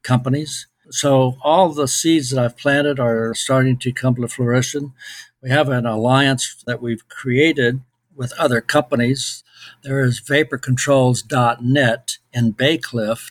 companies. 0.02 0.66
So 0.90 1.38
all 1.42 1.70
the 1.70 1.88
seeds 1.88 2.30
that 2.30 2.44
I've 2.44 2.56
planted 2.56 3.00
are 3.00 3.34
starting 3.34 3.78
to 3.78 3.92
come 3.92 4.14
to 4.16 4.28
fruition. 4.28 4.92
We 5.40 5.50
have 5.50 5.68
an 5.68 5.86
alliance 5.86 6.62
that 6.66 6.82
we've 6.82 7.08
created 7.08 7.80
with 8.14 8.32
other 8.38 8.60
companies. 8.60 9.42
There 9.82 10.00
is 10.00 10.20
vaporcontrols.net 10.20 12.18
in 12.32 12.52
Bacliff 12.54 13.30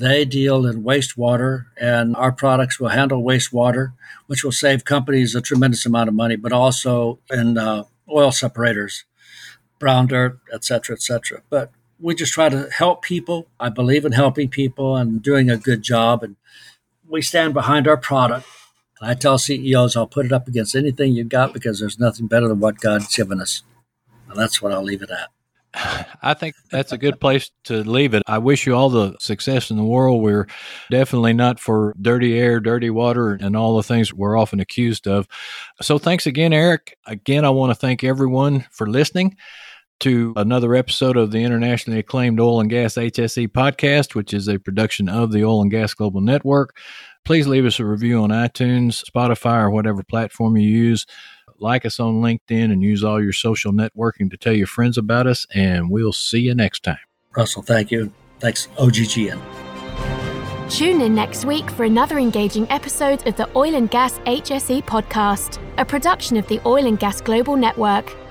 they 0.00 0.24
deal 0.24 0.64
in 0.64 0.82
wastewater, 0.82 1.66
and 1.76 2.16
our 2.16 2.32
products 2.32 2.80
will 2.80 2.88
handle 2.88 3.22
wastewater, 3.22 3.92
which 4.28 4.42
will 4.42 4.50
save 4.50 4.84
companies 4.84 5.34
a 5.34 5.42
tremendous 5.42 5.84
amount 5.84 6.08
of 6.08 6.14
money, 6.14 6.36
but 6.36 6.52
also 6.52 7.18
in 7.30 7.58
uh, 7.58 7.84
oil 8.10 8.32
separators, 8.32 9.04
brown 9.78 10.06
dirt, 10.06 10.38
et 10.52 10.64
cetera, 10.64 10.96
et 10.96 11.02
cetera. 11.02 11.42
But 11.50 11.70
we 12.00 12.14
just 12.14 12.32
try 12.32 12.48
to 12.48 12.68
help 12.70 13.02
people. 13.02 13.46
I 13.58 13.68
believe 13.68 14.04
in 14.04 14.12
helping 14.12 14.48
people 14.48 14.96
and 14.96 15.22
doing 15.22 15.50
a 15.50 15.56
good 15.56 15.82
job. 15.82 16.22
And 16.22 16.36
we 17.08 17.22
stand 17.22 17.54
behind 17.54 17.86
our 17.86 17.96
product. 17.96 18.46
I 19.02 19.14
tell 19.14 19.38
CEOs, 19.38 19.96
I'll 19.96 20.06
put 20.06 20.26
it 20.26 20.32
up 20.32 20.46
against 20.46 20.74
anything 20.74 21.14
you 21.14 21.24
got 21.24 21.54
because 21.54 21.80
there's 21.80 21.98
nothing 21.98 22.26
better 22.26 22.48
than 22.48 22.60
what 22.60 22.80
God's 22.80 23.14
given 23.14 23.40
us. 23.40 23.62
And 24.28 24.38
that's 24.38 24.60
what 24.60 24.72
I'll 24.72 24.82
leave 24.82 25.02
it 25.02 25.10
at. 25.10 25.28
I 26.22 26.34
think 26.34 26.56
that's 26.70 26.92
a 26.92 26.98
good 26.98 27.20
place 27.20 27.50
to 27.64 27.82
leave 27.84 28.12
it. 28.12 28.22
I 28.26 28.38
wish 28.38 28.66
you 28.66 28.74
all 28.74 28.90
the 28.90 29.16
success 29.18 29.70
in 29.70 29.76
the 29.76 29.84
world. 29.84 30.20
We're 30.20 30.48
definitely 30.90 31.32
not 31.32 31.60
for 31.60 31.94
dirty 32.00 32.38
air, 32.38 32.60
dirty 32.60 32.90
water, 32.90 33.38
and 33.40 33.56
all 33.56 33.76
the 33.76 33.82
things 33.82 34.12
we're 34.12 34.36
often 34.36 34.60
accused 34.60 35.06
of. 35.06 35.28
So 35.80 35.98
thanks 35.98 36.26
again, 36.26 36.52
Erick. 36.52 36.98
Again, 37.06 37.44
I 37.44 37.50
want 37.50 37.70
to 37.70 37.74
thank 37.74 38.04
everyone 38.04 38.66
for 38.70 38.88
listening 38.88 39.36
to 40.00 40.32
another 40.36 40.74
episode 40.74 41.16
of 41.16 41.30
the 41.30 41.42
internationally 41.42 42.00
acclaimed 42.00 42.40
Oil 42.40 42.60
and 42.60 42.68
Gas 42.68 42.94
HSE 42.94 43.48
podcast, 43.48 44.14
which 44.14 44.34
is 44.34 44.48
a 44.48 44.58
production 44.58 45.08
of 45.08 45.32
the 45.32 45.44
Oil 45.44 45.62
and 45.62 45.70
Gas 45.70 45.94
Global 45.94 46.20
Network. 46.20 46.76
Please 47.24 47.46
leave 47.46 47.66
us 47.66 47.78
a 47.78 47.84
review 47.84 48.22
on 48.22 48.30
iTunes, 48.30 49.04
Spotify, 49.04 49.62
or 49.62 49.70
whatever 49.70 50.02
platform 50.02 50.56
you 50.56 50.68
use 50.68 51.06
like 51.60 51.84
us 51.84 52.00
on 52.00 52.20
LinkedIn, 52.20 52.72
and 52.72 52.82
use 52.82 53.04
all 53.04 53.22
your 53.22 53.32
social 53.32 53.72
networking 53.72 54.30
to 54.30 54.36
tell 54.36 54.52
your 54.52 54.66
friends 54.66 54.98
about 54.98 55.26
us. 55.26 55.46
And 55.54 55.90
we'll 55.90 56.12
see 56.12 56.40
you 56.40 56.54
next 56.54 56.82
time. 56.82 56.98
Russell, 57.36 57.62
thank 57.62 57.90
you. 57.90 58.12
Thanks, 58.40 58.68
OGGN. 58.76 59.40
Tune 60.70 61.00
in 61.00 61.14
next 61.14 61.44
week 61.44 61.68
for 61.70 61.84
another 61.84 62.18
engaging 62.18 62.66
episode 62.70 63.26
of 63.26 63.36
the 63.36 63.48
Oil 63.56 63.74
and 63.74 63.90
Gas 63.90 64.18
HSE 64.20 64.84
podcast, 64.84 65.60
a 65.78 65.84
production 65.84 66.36
of 66.36 66.46
the 66.46 66.60
Oil 66.64 66.86
and 66.86 66.98
Gas 66.98 67.20
Global 67.20 67.56
Network. 67.56 68.16